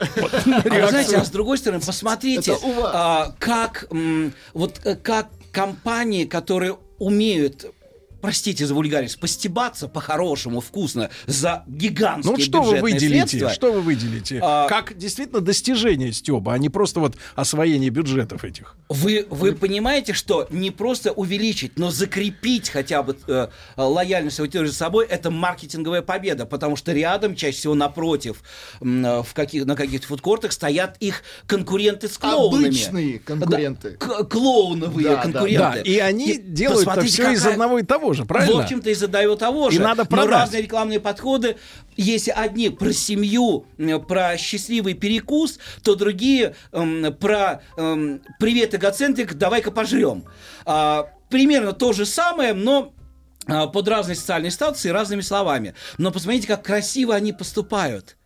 А 0.00 0.88
знаете, 0.88 1.16
а 1.16 1.24
с 1.24 1.30
другой 1.30 1.58
стороны, 1.58 1.82
посмотрите, 1.84 2.56
а, 2.84 3.32
как 3.38 3.86
м, 3.90 4.32
вот 4.54 4.80
э, 4.84 4.96
как 4.96 5.28
компании, 5.52 6.24
которые 6.24 6.76
умеют 6.98 7.66
простите 8.22 8.64
за 8.66 8.74
вульгарность, 8.74 9.20
постебаться 9.20 9.88
по-хорошему, 9.88 10.60
вкусно, 10.60 11.10
за 11.26 11.64
гигантские 11.66 12.32
Ну 12.32 12.36
вот 12.38 12.42
что 12.42 12.62
вы 12.62 12.80
выделите? 12.80 13.26
средства. 13.28 13.50
Что 13.50 13.72
вы 13.72 13.80
выделите? 13.82 14.38
А- 14.42 14.68
Как 14.68 14.96
действительно 14.96 15.40
достижение 15.40 16.12
Стеба, 16.12 16.54
а 16.54 16.58
не 16.58 16.70
просто 16.70 17.00
вот 17.00 17.16
освоение 17.34 17.90
бюджетов 17.90 18.44
этих. 18.44 18.76
Вы, 18.88 19.26
вы 19.28 19.52
понимаете, 19.52 20.12
что 20.14 20.46
не 20.50 20.70
просто 20.70 21.12
увеличить, 21.12 21.78
но 21.78 21.90
закрепить 21.90 22.70
хотя 22.70 23.02
бы 23.02 23.16
э, 23.26 23.48
лояльность 23.76 24.38
аудитории 24.40 24.68
за 24.68 24.74
собой, 24.74 25.04
это 25.06 25.30
маркетинговая 25.30 26.02
победа, 26.02 26.46
потому 26.46 26.76
что 26.76 26.92
рядом, 26.92 27.34
чаще 27.34 27.58
всего 27.58 27.74
напротив, 27.74 28.42
э, 28.80 28.84
в 29.22 29.34
каких, 29.34 29.64
на 29.66 29.74
каких-то 29.74 30.06
фудкортах 30.06 30.52
стоят 30.52 30.96
их 31.00 31.22
конкуренты 31.46 32.08
с 32.08 32.16
клоунами. 32.18 32.66
Обычные 32.68 33.18
конкуренты. 33.18 33.96
Да, 33.98 34.06
к- 34.06 34.24
клоуновые 34.28 35.08
Да, 35.08 35.16
да. 35.16 35.22
конкуренты. 35.22 35.58
Да, 35.58 35.80
и 35.80 35.98
они 35.98 36.30
И 36.34 36.38
делают 36.40 36.86
это 36.86 37.00
все 37.02 37.32
из 37.32 37.40
какая- 37.40 37.52
одного 37.54 37.78
и 37.80 37.82
того 37.82 38.11
же, 38.14 38.24
правильно? 38.24 38.56
В 38.56 38.60
общем-то, 38.64 38.90
из 38.90 39.02
одного 39.02 39.36
того 39.36 39.68
И 39.68 39.72
же. 39.72 39.80
надо 39.80 40.02
Но 40.02 40.06
продать. 40.06 40.30
разные 40.30 40.62
рекламные 40.62 41.00
подходы. 41.00 41.56
Если 41.96 42.30
одни 42.30 42.70
про 42.70 42.92
семью, 42.92 43.66
про 44.08 44.36
счастливый 44.38 44.94
перекус, 44.94 45.58
то 45.82 45.94
другие 45.94 46.54
м, 46.72 47.12
про 47.14 47.62
м, 47.76 48.20
привет, 48.38 48.74
эгоцентрик, 48.74 49.34
давай-ка 49.34 49.70
пожрем. 49.70 50.24
А, 50.64 51.08
примерно 51.28 51.72
то 51.72 51.92
же 51.92 52.06
самое, 52.06 52.52
но 52.54 52.92
а, 53.46 53.66
под 53.66 53.88
разные 53.88 54.14
социальные 54.16 54.50
статусы 54.52 54.88
и 54.88 54.92
разными 54.92 55.20
словами. 55.20 55.74
Но 55.98 56.10
посмотрите, 56.12 56.46
как 56.46 56.64
красиво 56.64 57.14
они 57.14 57.32
поступают. 57.32 58.16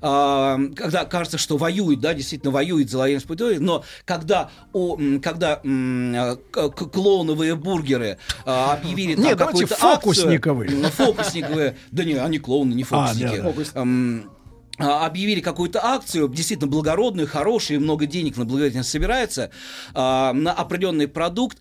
Когда 0.00 1.04
кажется, 1.04 1.38
что 1.38 1.56
воюют, 1.56 2.00
да, 2.00 2.14
действительно 2.14 2.52
воюют 2.52 2.90
за 2.90 2.98
лояльность 2.98 3.28
аудитории, 3.28 3.58
но 3.58 3.84
когда, 4.04 4.50
о, 4.72 4.98
когда 5.22 5.60
м, 5.64 6.38
к- 6.50 6.70
клоуновые 6.70 7.54
бургеры 7.54 8.18
а, 8.44 8.74
объявили 8.74 9.14
там 9.14 9.24
какую-то 9.36 9.74
фокусниковые. 9.76 10.68
акцию, 10.68 10.84
м, 10.84 10.90
фокусниковые, 10.90 11.76
да 11.90 12.04
не, 12.04 12.14
они 12.14 12.38
клоуны, 12.38 12.74
не 12.74 12.82
А, 12.82 12.86
фокусники. 12.86 13.36
да, 13.42 13.52
да. 13.52 13.80
М, 13.80 14.30
а, 14.78 15.06
объявили 15.06 15.40
какую-то 15.40 15.84
акцию, 15.84 16.28
действительно 16.28 16.68
благородную, 16.70 17.28
хорошую, 17.28 17.80
много 17.80 18.06
денег 18.06 18.36
на 18.36 18.44
благотворительность 18.44 18.90
собирается, 18.90 19.50
а, 19.94 20.32
на 20.32 20.52
определенный 20.52 21.08
продукт, 21.08 21.58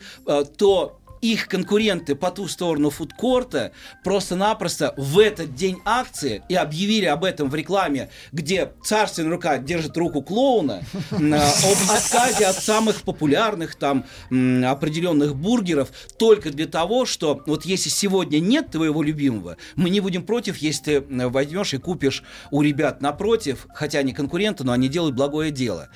то 0.58 1.00
их 1.24 1.48
конкуренты 1.48 2.16
по 2.16 2.32
ту 2.32 2.50
сторону 2.50 2.90
фудкорта 2.90 3.72
просто-напросто 4.04 4.94
в 4.98 5.20
этот 5.20 5.56
день 5.56 5.80
акции 5.86 6.44
и 6.50 6.56
объявили 6.56 7.06
об 7.06 7.24
этом 7.24 7.50
в 7.50 7.56
рекламе, 7.56 8.10
где 8.34 8.74
царственная 8.84 9.32
рука 9.32 9.58
держит 9.58 9.96
руку 9.96 10.22
клоуна, 10.22 10.84
а, 11.12 11.16
об 11.16 11.92
отказе 11.92 12.46
от 12.46 12.58
самых 12.58 13.04
популярных 13.04 13.76
там 13.76 14.06
определенных 14.30 15.36
бургеров 15.36 15.90
только 16.18 16.52
для 16.52 16.66
того, 16.66 17.06
что 17.06 17.42
вот 17.46 17.64
если 17.64 17.90
сегодня 17.90 18.40
нет 18.40 18.72
твоего 18.72 19.02
любимого, 19.02 19.56
мы 19.76 19.90
не 19.90 20.02
будем 20.02 20.24
против, 20.24 20.58
если 20.58 21.00
ты 21.00 21.30
возьмешь 21.30 21.74
и 21.74 21.78
купишь 21.78 22.24
у 22.52 22.62
ребят 22.62 23.02
напротив, 23.02 23.68
хотя 23.74 24.00
они 24.00 24.12
конкуренты, 24.12 24.66
но 24.66 24.74
они 24.74 24.90
делают 24.90 25.16
благое 25.16 25.52
дело. 25.52 25.90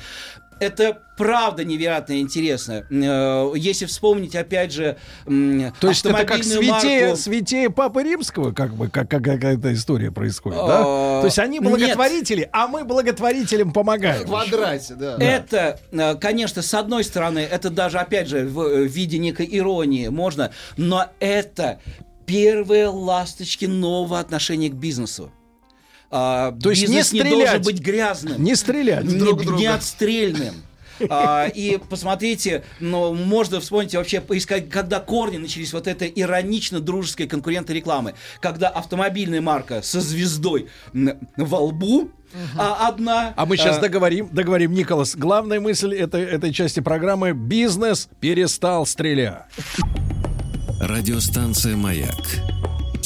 Это 0.60 1.00
правда 1.18 1.64
невероятно 1.64 2.20
интересно. 2.20 2.86
Э, 2.90 3.52
Если 3.56 3.86
вспомнить, 3.86 4.36
опять 4.36 4.72
же, 4.72 4.98
То 5.26 5.90
есть 5.90 6.06
это 6.06 6.26
как 6.26 6.44
святее, 6.44 7.08
марку- 7.10 7.16
святее 7.18 7.70
Папы 7.70 8.04
Римского, 8.04 8.52
как 8.52 8.74
бы, 8.76 8.90
как, 8.90 9.10
как 9.10 9.24
какая-то 9.24 9.74
история 9.74 10.12
происходит, 10.12 10.60
А, 10.62 10.68
да? 10.68 10.84
То 11.22 11.26
есть 11.26 11.40
они 11.40 11.60
нет. 11.60 11.70
благотворители, 11.70 12.50
а 12.52 12.68
мы 12.68 12.84
благотворителям 12.86 13.70
В 13.72 13.74
помогаем. 13.74 14.26
квадрате, 14.26 14.96
да. 14.96 15.18
Это, 15.20 15.80
э, 15.92 16.16
конечно, 16.16 16.62
с 16.62 16.74
одной 16.74 17.04
стороны, 17.04 17.40
это 17.40 17.70
даже, 17.70 17.98
опять 18.00 18.28
же, 18.28 18.46
в 18.46 18.62
э, 18.62 18.84
виде 18.86 19.18
некой 19.18 19.48
иронии 19.52 20.08
можно, 20.10 20.52
но 20.78 21.08
это 21.20 21.80
первые 22.26 22.88
ласточки 22.88 23.66
нового 23.66 24.20
отношения 24.20 24.70
к 24.70 24.74
бизнесу. 24.74 25.32
А, 26.10 26.52
То 26.62 26.70
есть 26.70 26.84
не 26.84 26.88
бизнес 26.88 27.12
не, 27.14 27.20
стрелять. 27.20 27.40
должен 27.40 27.62
быть 27.64 27.80
грязным. 27.80 28.44
Не 28.44 28.56
стрелять. 28.56 29.04
не, 29.04 29.18
друг 29.18 29.42
не 29.42 29.46
друга. 29.46 29.74
отстрельным. 29.76 30.56
А, 31.10 31.48
и 31.48 31.78
посмотрите, 31.78 32.64
ну, 32.80 33.14
можно 33.14 33.60
вспомнить 33.60 33.94
вообще 33.96 34.22
поискать, 34.22 34.70
когда 34.70 35.00
корни 35.00 35.38
начались 35.38 35.74
вот 35.74 35.88
этой 35.88 36.12
иронично-дружеской 36.16 37.28
конкуренты 37.28 37.74
рекламы. 37.74 38.16
Когда 38.40 38.68
автомобильная 38.68 39.42
марка 39.42 39.82
со 39.82 40.02
звездой 40.02 40.70
во 40.94 41.60
лбу, 41.60 42.10
а 42.58 42.88
одна... 42.88 43.34
А 43.36 43.46
мы 43.46 43.58
сейчас 43.58 43.78
а, 43.78 43.82
договорим, 43.82 44.30
договорим, 44.32 44.74
Николас. 44.74 45.16
Главная 45.16 45.60
мысль 45.60 45.94
этой, 45.94 46.24
этой 46.24 46.52
части 46.52 46.80
программы– 46.80 47.34
бизнес 47.34 48.10
перестал 48.20 48.86
стрелять. 48.86 49.44
Радиостанция 50.80 51.76
«Маяк» 51.76 52.16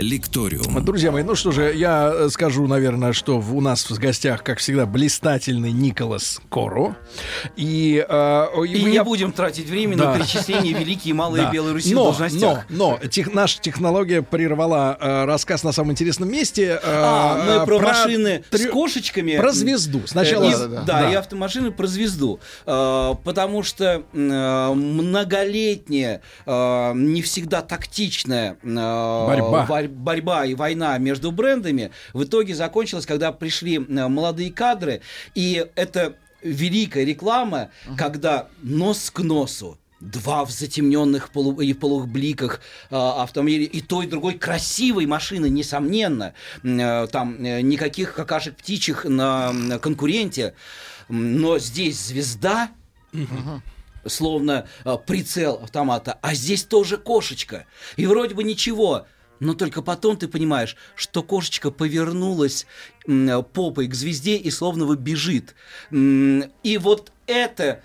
«Лекториум». 0.00 0.84
Друзья 0.84 1.10
мои, 1.12 1.22
ну 1.22 1.34
что 1.34 1.50
же, 1.50 1.72
я 1.74 2.10
э, 2.12 2.28
скажу, 2.30 2.66
наверное, 2.66 3.12
что 3.12 3.38
у 3.38 3.60
нас 3.60 3.88
в 3.90 3.98
гостях, 3.98 4.42
как 4.42 4.58
всегда, 4.58 4.86
блистательный 4.86 5.72
Николас 5.72 6.40
Коро. 6.48 6.96
И, 7.56 8.04
э, 8.08 8.46
И 8.66 8.78
я- 8.78 8.90
не 8.90 9.02
будем 9.04 9.32
тратить 9.32 9.68
время 9.68 9.96
Да. 9.96 10.10
на 10.12 10.16
перечисление 10.18 10.72
великие 10.74 11.10
и 11.10 11.12
малые 11.14 11.44
Да. 11.44 11.50
Белой 11.50 11.72
Руси 11.72 11.92
в 11.92 11.96
но, 11.96 12.04
должностях. 12.04 12.64
но, 12.70 12.98
но 13.00 13.08
тех- 13.08 13.32
наша 13.34 13.60
технология 13.60 14.22
прервала 14.22 14.96
э, 15.00 15.24
рассказ 15.24 15.62
на 15.64 15.72
самом 15.72 15.92
интересном 15.92 16.30
месте. 16.30 16.64
э, 16.72 16.78
А, 16.82 17.44
мы 17.44 17.52
э, 17.62 17.66
про, 17.66 17.78
машины 17.80 18.44
с 18.50 18.54
трё- 18.54 18.70
кошечками. 18.70 19.36
Про 19.36 19.52
звезду. 19.52 20.02
Сначала... 20.06 20.44
И- 20.44 20.50
Да, 20.52 20.66
да, 20.66 20.82
да, 20.82 21.10
и 21.10 21.14
автомашины 21.14 21.70
про 21.70 21.86
звезду. 21.86 22.40
Э, 22.66 23.14
потому 23.24 23.62
что 23.62 24.02
э, 24.12 24.72
многолетняя, 24.74 26.22
э, 26.46 26.92
не 26.94 27.22
всегда 27.22 27.62
тактичная 27.62 28.56
э, 28.62 29.26
Борьба. 29.26 29.66
вар- 29.66 29.89
борьба 29.90 30.46
и 30.46 30.54
война 30.54 30.96
между 30.98 31.32
брендами 31.32 31.90
в 32.12 32.24
итоге 32.24 32.54
закончилась, 32.54 33.06
когда 33.06 33.32
пришли 33.32 33.76
э, 33.76 34.08
молодые 34.08 34.52
кадры, 34.52 35.00
и 35.34 35.66
это 35.74 36.16
великая 36.42 37.04
реклама, 37.04 37.70
когда 37.96 38.48
нос 38.62 39.10
к 39.10 39.20
носу 39.20 39.76
два 40.00 40.44
в 40.44 40.50
затемненных 40.50 41.30
полу- 41.30 41.60
и 41.60 41.74
полубликах 41.74 42.60
э, 42.90 42.96
автомобилей 42.96 43.66
и 43.66 43.80
той, 43.80 44.06
и 44.06 44.08
другой 44.08 44.34
красивой 44.34 45.06
машины, 45.06 45.48
несомненно. 45.50 46.32
Э, 46.62 47.06
там 47.12 47.36
э, 47.44 47.60
никаких 47.60 48.14
какашек 48.14 48.56
птичьих 48.56 49.04
на, 49.04 49.52
на 49.52 49.78
конкуренте. 49.78 50.54
Но 51.08 51.58
здесь 51.58 51.98
звезда, 51.98 52.70
словно 54.06 54.66
э, 54.84 54.96
прицел 55.06 55.60
автомата, 55.62 56.18
а 56.22 56.34
здесь 56.34 56.64
тоже 56.64 56.96
кошечка. 56.96 57.66
И 57.96 58.06
вроде 58.06 58.34
бы 58.34 58.42
ничего. 58.44 59.06
Но 59.40 59.54
только 59.54 59.82
потом 59.82 60.16
ты 60.16 60.28
понимаешь, 60.28 60.76
что 60.94 61.22
кошечка 61.22 61.70
повернулась 61.70 62.66
попой 63.06 63.88
к 63.88 63.94
звезде 63.94 64.36
и 64.36 64.50
словно 64.50 64.86
бы 64.86 64.96
бежит. 64.96 65.54
И 65.90 66.78
вот 66.80 67.12
это 67.26 67.82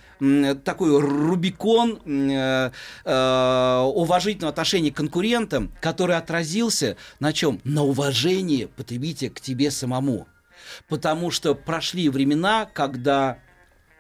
такой 0.63 0.99
Рубикон 0.99 1.99
э, 2.05 2.71
э, 3.03 3.81
уважительного 3.93 4.51
отношения 4.51 4.91
к 4.91 4.95
конкурентам, 4.95 5.71
который 5.81 6.15
отразился 6.15 6.95
на 7.19 7.33
чем? 7.33 7.59
На 7.63 7.83
уважении 7.83 8.65
потребителя 8.65 9.29
к 9.29 9.41
тебе 9.41 9.71
самому. 9.71 10.27
Потому 10.87 11.31
что 11.31 11.53
прошли 11.53 12.09
времена, 12.09 12.67
когда 12.73 13.39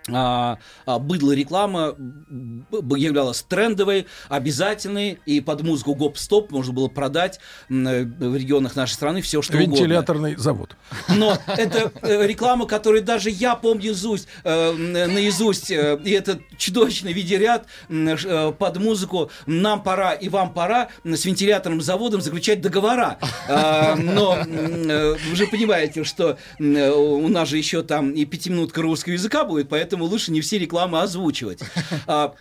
быдло 0.07 1.31
реклама 1.31 1.93
б- 1.97 2.81
б- 2.81 2.99
являлась 2.99 3.41
трендовой, 3.41 4.05
обязательной, 4.29 5.19
и 5.25 5.41
под 5.41 5.63
музыку 5.63 5.95
гоп-стоп 5.95 6.51
можно 6.51 6.73
было 6.73 6.87
продать 6.89 7.39
э, 7.69 8.03
в 8.03 8.35
регионах 8.35 8.75
нашей 8.75 8.93
страны 8.93 9.21
все, 9.21 9.41
что 9.41 9.57
угодно. 9.57 9.75
Вентиляторный 9.75 10.35
завод. 10.35 10.75
Но 11.09 11.37
это 11.47 11.91
э, 12.01 12.27
реклама, 12.27 12.67
которую 12.67 13.03
даже 13.03 13.29
я 13.29 13.55
помню 13.55 13.85
наизусть, 13.85 14.27
э, 14.43 14.71
наизусть 14.73 15.71
и 15.71 16.11
это 16.11 16.39
чудовищный 16.57 17.13
видеоряд 17.13 17.65
под 17.87 18.77
музыку 18.77 19.31
«Нам 19.45 19.81
пора 19.83 20.13
и 20.13 20.29
вам 20.29 20.53
пора» 20.53 20.89
с 21.03 21.25
вентиляторным 21.25 21.81
заводом 21.81 22.21
заключать 22.21 22.61
договора. 22.61 23.17
А, 23.47 23.95
но 23.95 24.37
вы 24.45 25.35
же 25.35 25.47
понимаете, 25.47 26.03
что 26.03 26.37
у 26.59 27.27
нас 27.27 27.49
же 27.49 27.57
еще 27.57 27.83
там 27.83 28.11
и 28.11 28.25
пятиминутка 28.25 28.81
русского 28.81 29.13
языка 29.13 29.45
будет, 29.45 29.69
поэтому 29.69 29.94
лучше 30.03 30.31
не 30.31 30.41
все 30.41 30.57
рекламы 30.57 31.01
озвучивать. 31.01 31.59
А, 32.07 32.35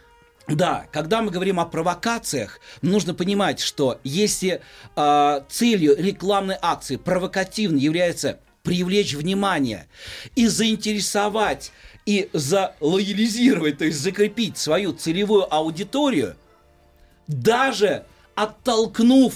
да, 0.47 0.87
когда 0.93 1.23
мы 1.23 1.31
говорим 1.31 1.59
о 1.59 1.64
провокациях, 1.64 2.61
нужно 2.83 3.14
понимать, 3.14 3.61
что 3.61 3.99
если 4.05 4.61
а, 4.95 5.45
целью 5.49 5.97
рекламной 5.97 6.57
акции 6.61 6.97
провокативно 6.97 7.79
является 7.79 8.40
привлечь 8.62 9.14
внимание 9.14 9.87
и 10.35 10.47
заинтересовать 10.47 11.73
и 12.05 12.29
залоялизировать, 12.33 13.79
то 13.79 13.85
есть 13.85 13.99
закрепить 14.01 14.59
свою 14.59 14.93
целевую 14.93 15.53
аудиторию, 15.53 16.37
даже 17.27 18.05
оттолкнув 18.35 19.35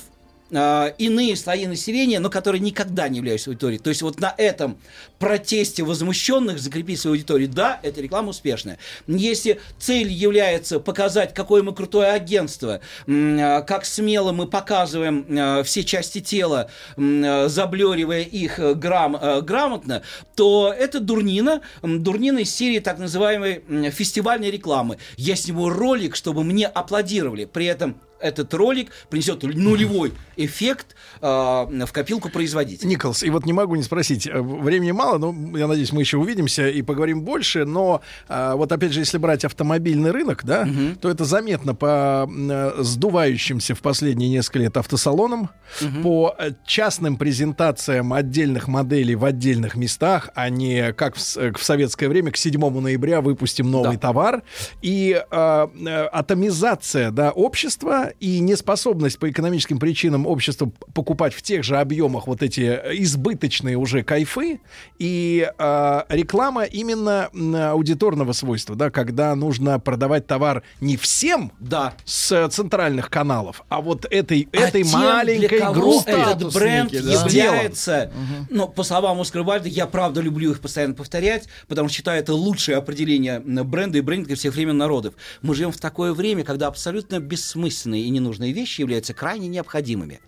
э, 0.50 0.92
иные 0.98 1.36
слои 1.36 1.66
населения, 1.66 2.20
но 2.20 2.30
которые 2.30 2.60
никогда 2.60 3.08
не 3.08 3.18
являются 3.18 3.50
аудиторией. 3.50 3.80
То 3.80 3.90
есть 3.90 4.02
вот 4.02 4.20
на 4.20 4.34
этом 4.36 4.78
протесте 5.18 5.82
возмущенных 5.82 6.58
закрепить 6.58 7.00
свою 7.00 7.14
аудиторию, 7.14 7.48
да, 7.48 7.80
эта 7.82 8.00
реклама 8.00 8.30
успешная. 8.30 8.78
Если 9.06 9.60
цель 9.78 10.08
является 10.08 10.80
показать, 10.80 11.34
какое 11.34 11.62
мы 11.62 11.74
крутое 11.74 12.10
агентство, 12.10 12.80
э, 13.06 13.62
как 13.66 13.84
смело 13.84 14.32
мы 14.32 14.46
показываем 14.46 15.26
э, 15.28 15.62
все 15.64 15.84
части 15.84 16.20
тела, 16.20 16.70
э, 16.96 17.48
заблюривая 17.48 18.22
их 18.22 18.58
грам, 18.78 19.16
э, 19.16 19.40
грамотно, 19.42 20.02
то 20.36 20.74
это 20.76 21.00
дурнина, 21.00 21.62
дурнина 21.82 22.38
из 22.38 22.54
серии 22.54 22.80
так 22.80 22.98
называемой 22.98 23.90
фестивальной 23.90 24.50
рекламы. 24.50 24.98
Я 25.16 25.36
сниму 25.36 25.68
ролик, 25.68 26.16
чтобы 26.16 26.44
мне 26.44 26.66
аплодировали. 26.66 27.44
При 27.44 27.66
этом 27.66 27.96
этот 28.20 28.52
ролик 28.54 28.90
принесет 29.10 29.42
нулевой 29.42 30.12
эффект 30.36 30.94
э, 31.20 31.26
в 31.26 31.92
копилку 31.92 32.30
производителя. 32.30 32.88
Николас, 32.88 33.22
и 33.22 33.30
вот 33.30 33.46
не 33.46 33.52
могу 33.52 33.76
не 33.76 33.82
спросить, 33.82 34.26
э, 34.26 34.40
времени 34.40 34.92
мало, 34.92 35.18
но 35.18 35.58
я 35.58 35.66
надеюсь, 35.66 35.92
мы 35.92 36.00
еще 36.00 36.16
увидимся 36.16 36.68
и 36.68 36.82
поговорим 36.82 37.22
больше, 37.22 37.64
но 37.64 38.00
э, 38.28 38.52
вот 38.54 38.72
опять 38.72 38.92
же, 38.92 39.00
если 39.00 39.18
брать 39.18 39.44
автомобильный 39.44 40.10
рынок, 40.10 40.44
да, 40.44 40.62
угу. 40.62 40.98
то 41.00 41.10
это 41.10 41.24
заметно 41.24 41.74
по 41.74 42.28
э, 42.28 42.72
сдувающимся 42.78 43.74
в 43.74 43.80
последние 43.80 44.30
несколько 44.30 44.60
лет 44.60 44.76
автосалонам, 44.76 45.50
угу. 45.80 46.02
по 46.02 46.36
частным 46.66 47.16
презентациям 47.16 48.12
отдельных 48.12 48.68
моделей 48.68 49.14
в 49.14 49.24
отдельных 49.24 49.76
местах, 49.76 50.30
а 50.34 50.48
не 50.48 50.92
как 50.92 51.16
в, 51.16 51.36
э, 51.36 51.52
в 51.52 51.62
советское 51.62 52.08
время 52.08 52.30
к 52.30 52.36
7 52.36 52.80
ноября 52.80 53.20
выпустим 53.20 53.70
новый 53.70 53.96
да. 53.96 54.00
товар, 54.00 54.42
и 54.82 55.20
э, 55.30 55.66
э, 55.86 56.04
атомизация, 56.06 57.10
да, 57.10 57.30
общества 57.30 58.07
и 58.20 58.40
неспособность 58.40 59.18
по 59.18 59.30
экономическим 59.30 59.78
причинам 59.78 60.26
общества 60.26 60.70
покупать 60.94 61.34
в 61.34 61.42
тех 61.42 61.64
же 61.64 61.78
объемах 61.78 62.26
вот 62.26 62.42
эти 62.42 62.62
избыточные 62.62 63.76
уже 63.76 64.02
кайфы 64.02 64.60
и 64.98 65.50
э, 65.58 66.02
реклама 66.08 66.64
именно 66.64 67.28
аудиторного 67.70 68.32
свойства, 68.32 68.74
да, 68.74 68.90
когда 68.90 69.34
нужно 69.34 69.78
продавать 69.78 70.26
товар 70.26 70.62
не 70.80 70.96
всем 70.96 71.52
да. 71.58 71.94
с 72.04 72.48
центральных 72.48 73.10
каналов, 73.10 73.62
а 73.68 73.80
вот 73.80 74.06
этой, 74.10 74.48
а 74.52 74.56
этой 74.56 74.82
тем, 74.82 75.00
маленькой 75.00 75.72
группе. 75.72 76.12
Этот 76.12 76.52
бренд 76.52 76.90
да? 76.90 76.98
является, 76.98 78.10
угу. 78.14 78.46
ну, 78.50 78.68
по 78.68 78.82
словам 78.82 79.20
Оскара 79.20 79.42
Вальда, 79.42 79.68
я 79.68 79.86
правда 79.86 80.20
люблю 80.20 80.50
их 80.50 80.60
постоянно 80.60 80.94
повторять, 80.94 81.48
потому 81.68 81.88
что 81.88 81.96
считаю 81.96 82.20
это 82.20 82.34
лучшее 82.34 82.76
определение 82.76 83.40
бренда 83.40 83.98
и 83.98 84.00
брендинга 84.00 84.34
всех 84.34 84.54
времен 84.54 84.76
народов. 84.76 85.14
Мы 85.42 85.54
живем 85.54 85.72
в 85.72 85.78
такое 85.78 86.12
время, 86.12 86.44
когда 86.44 86.66
абсолютно 86.66 87.20
бессмысленные 87.20 87.97
и 88.02 88.10
ненужные 88.10 88.52
вещи 88.52 88.80
являются 88.80 89.14
крайне 89.14 89.48
необходимыми. 89.48 90.20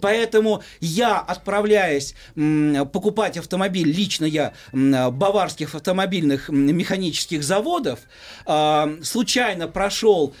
Поэтому 0.00 0.62
я, 0.80 1.18
отправляясь 1.18 2.14
покупать 2.34 3.36
автомобиль, 3.36 3.90
лично 3.90 4.24
я, 4.24 4.52
баварских 4.72 5.74
автомобильных 5.74 6.48
механических 6.48 7.42
заводов, 7.42 8.00
а, 8.46 8.90
случайно 9.02 9.68
прошел 9.68 10.34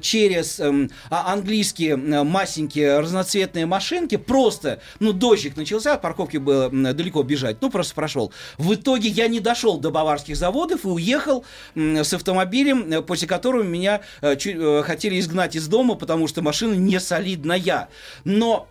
через 0.00 0.60
а, 0.60 1.32
английские 1.32 1.96
масенькие 1.96 3.00
разноцветные 3.00 3.66
машинки, 3.66 4.16
просто, 4.16 4.80
ну, 4.98 5.12
дождик 5.12 5.56
начался, 5.56 5.94
от 5.94 6.02
парковки 6.02 6.36
было 6.36 6.70
далеко 6.70 7.22
бежать, 7.22 7.58
ну, 7.60 7.70
просто 7.70 7.94
прошел. 7.94 8.32
В 8.58 8.74
итоге 8.74 9.08
я 9.08 9.28
не 9.28 9.40
дошел 9.40 9.78
до 9.78 9.90
баварских 9.90 10.36
заводов 10.36 10.84
и 10.84 10.88
уехал 10.88 11.44
с 11.74 12.12
автомобилем, 12.12 13.02
после 13.04 13.28
которого 13.28 13.62
меня 13.62 14.00
э, 14.20 14.36
э, 14.36 14.82
хотели 14.82 15.18
изгнать 15.18 15.56
из 15.56 15.66
дома, 15.68 15.94
потому 15.94 16.19
что 16.28 16.42
машина 16.42 16.74
не 16.74 16.98
солидная. 17.00 17.88
Но 18.24 18.68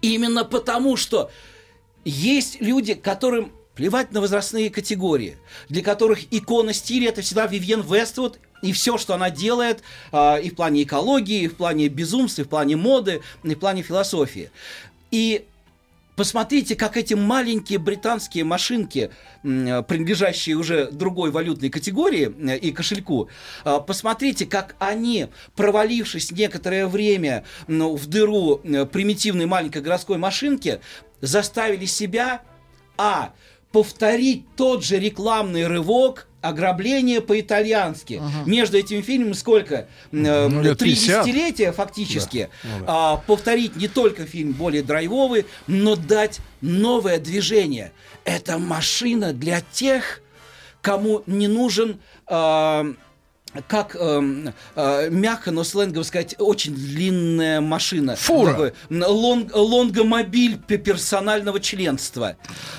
именно 0.00 0.44
потому, 0.44 0.96
что 0.96 1.30
есть 2.04 2.60
люди, 2.60 2.94
которым 2.94 3.52
плевать 3.74 4.12
на 4.12 4.20
возрастные 4.20 4.70
категории, 4.70 5.36
для 5.68 5.82
которых 5.82 6.32
икона 6.32 6.72
стиля 6.72 7.08
это 7.08 7.22
всегда 7.22 7.46
Вивьен 7.46 7.80
Вествуд 7.80 8.38
и 8.62 8.72
все, 8.72 8.98
что 8.98 9.14
она 9.14 9.30
делает 9.30 9.82
э, 10.12 10.42
и 10.42 10.50
в 10.50 10.54
плане 10.54 10.84
экологии, 10.84 11.42
и 11.42 11.48
в 11.48 11.56
плане 11.56 11.88
безумства, 11.88 12.42
и 12.42 12.44
в 12.44 12.48
плане 12.48 12.76
моды, 12.76 13.20
и 13.42 13.54
в 13.54 13.58
плане 13.58 13.82
философии. 13.82 14.50
И 15.10 15.44
Посмотрите, 16.16 16.76
как 16.76 16.96
эти 16.96 17.14
маленькие 17.14 17.80
британские 17.80 18.44
машинки, 18.44 19.10
принадлежащие 19.42 20.54
уже 20.56 20.90
другой 20.92 21.32
валютной 21.32 21.70
категории 21.70 22.32
э, 22.50 22.56
и 22.56 22.70
кошельку, 22.70 23.28
а, 23.64 23.80
посмотрите, 23.80 24.46
как 24.46 24.76
они, 24.78 25.26
провалившись 25.56 26.30
некоторое 26.30 26.86
время 26.86 27.44
в 27.66 28.06
дыру 28.06 28.60
э, 28.62 28.86
примитивной 28.86 29.46
маленькой 29.46 29.82
городской 29.82 30.16
машинки, 30.16 30.80
заставили 31.20 31.86
себя, 31.86 32.42
а, 32.96 33.32
повторить 33.72 34.44
тот 34.56 34.84
же 34.84 35.00
рекламный 35.00 35.66
рывок 35.66 36.28
ограбление 36.44 37.20
по-итальянски. 37.20 38.20
Ага. 38.22 38.48
Между 38.48 38.76
этими 38.78 39.00
фильмами 39.00 39.32
сколько? 39.32 39.88
Э, 40.12 40.48
ну, 40.48 40.74
Три 40.74 40.92
десятилетия 40.92 41.72
фактически. 41.72 42.50
Да. 42.62 42.68
Ну, 42.68 42.78
да. 42.80 42.84
А, 42.86 43.16
повторить 43.16 43.76
не 43.76 43.88
только 43.88 44.26
фильм 44.26 44.52
более 44.52 44.82
драйвовый, 44.82 45.46
но 45.66 45.96
дать 45.96 46.40
новое 46.60 47.18
движение. 47.18 47.92
Это 48.24 48.58
машина 48.58 49.32
для 49.32 49.62
тех, 49.72 50.20
кому 50.82 51.22
не 51.26 51.48
нужен 51.48 52.00
э, 52.28 52.94
как 53.68 53.96
э, 53.98 54.52
э, 54.74 55.10
мягко, 55.10 55.50
но 55.50 55.64
сленгово 55.64 56.02
сказать, 56.02 56.34
очень 56.38 56.74
длинная 56.74 57.60
машина. 57.60 58.16
Фура. 58.16 58.50
Такой, 58.50 58.72
лонг, 58.90 59.54
лонгомобиль 59.54 60.58
персонального 60.58 61.60
членства. 61.60 62.36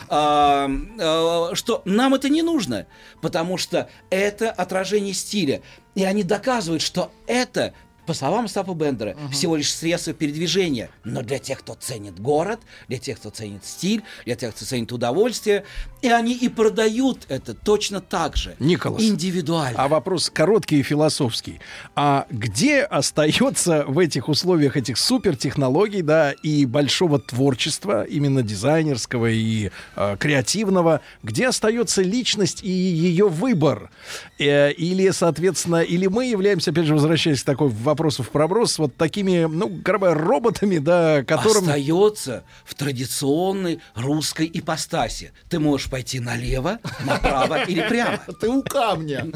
Э, 0.10 0.68
э, 0.68 1.50
что 1.54 1.82
нам 1.86 2.14
это 2.14 2.30
не 2.30 2.42
нужно, 2.42 2.88
потому 3.22 3.58
что 3.58 3.90
это 4.10 4.52
отражение 4.52 5.14
стиля. 5.14 5.62
И 5.96 6.04
они 6.04 6.24
доказывают, 6.24 6.82
что 6.82 7.12
это 7.26 7.74
по 8.06 8.14
словам 8.14 8.48
Остапа 8.48 8.74
Бендера, 8.74 9.12
uh-huh. 9.12 9.32
всего 9.32 9.56
лишь 9.56 9.74
средство 9.74 10.14
передвижения. 10.14 10.90
Но 11.04 11.22
для 11.22 11.40
тех, 11.40 11.60
кто 11.60 11.74
ценит 11.74 12.20
город, 12.20 12.60
для 12.88 12.98
тех, 12.98 13.18
кто 13.18 13.30
ценит 13.30 13.66
стиль, 13.66 14.04
для 14.26 14.36
тех, 14.36 14.56
кто 14.56 14.66
ценит 14.66 14.92
удовольствие, 14.92 15.64
и 16.02 16.10
они 16.10 16.34
и 16.34 16.50
продают 16.50 17.26
это 17.30 17.54
точно 17.54 18.02
так 18.02 18.38
же. 18.38 18.56
Николас. 18.60 19.02
Индивидуально. 19.02 19.82
А 19.82 19.88
вопрос 19.88 20.30
короткий 20.30 20.80
и 20.80 20.84
философский. 20.84 21.60
А 21.96 22.28
где 22.30 22.82
остается 22.82 23.86
в 23.88 23.98
этих 24.00 24.30
условиях 24.30 24.78
этих 24.78 24.98
супертехнологий, 24.98 26.02
да, 26.02 26.32
и 26.32 26.66
большого 26.66 27.20
творчества, 27.20 28.04
именно 28.04 28.44
дизайнерского 28.44 29.28
и 29.32 29.72
э, 29.96 30.18
креативного, 30.20 31.02
где 31.24 31.48
остается 31.48 32.02
личность 32.02 32.64
и 32.64 32.70
ее 32.70 33.28
выбор? 33.28 33.90
Э, 34.38 34.72
или, 34.72 35.10
соответственно, 35.10 35.82
или 35.82 36.08
мы 36.08 36.26
являемся, 36.26 36.72
опять 36.72 36.86
же, 36.86 36.94
возвращаясь 36.94 37.42
к 37.42 37.46
такой 37.46 37.70
вопрос 37.70 37.95
вопросов 37.96 38.30
проброс 38.30 38.78
вот 38.78 38.98
такими, 38.98 39.46
ну, 39.46 39.70
грубо 39.70 40.14
роботами, 40.14 40.80
да, 40.80 41.24
которым... 41.24 41.64
Остается 41.64 42.44
в 42.66 42.76
традиционной 42.76 43.80
русской 43.96 44.52
ипостаси. 44.54 45.32
Ты 45.50 45.60
можешь 45.60 45.90
пойти 45.90 46.20
налево, 46.20 46.80
направо 47.06 47.64
или 47.64 47.88
прямо. 47.88 48.20
Ты 48.42 48.50
у 48.50 48.62
камня. 48.64 49.28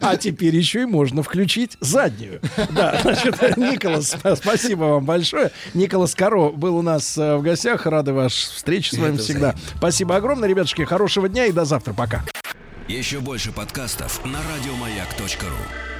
А 0.00 0.16
теперь 0.16 0.54
еще 0.54 0.82
и 0.82 0.86
можно 0.86 1.24
включить 1.24 1.76
заднюю. 1.80 2.40
Да, 2.70 3.00
значит, 3.02 3.56
Николас, 3.56 4.16
спасибо 4.36 4.84
вам 4.84 5.04
большое. 5.04 5.50
Николас 5.74 6.14
Каро 6.14 6.50
был 6.50 6.76
у 6.76 6.82
нас 6.82 7.18
э, 7.18 7.36
в 7.36 7.42
гостях. 7.42 7.86
Рады 7.86 8.12
вашей 8.12 8.52
встрече 8.52 8.94
с 8.94 8.98
вами 8.98 9.16
всегда. 9.16 9.56
Спасибо 9.76 10.14
огромное, 10.14 10.48
ребятушки. 10.48 10.82
Хорошего 10.82 11.28
дня 11.28 11.46
и 11.46 11.52
до 11.52 11.64
завтра. 11.64 11.92
Пока. 11.92 12.24
Еще 12.86 13.18
больше 13.18 13.50
подкастов 13.50 14.24
на 14.24 14.38
радиомаяк.ру 14.38 15.93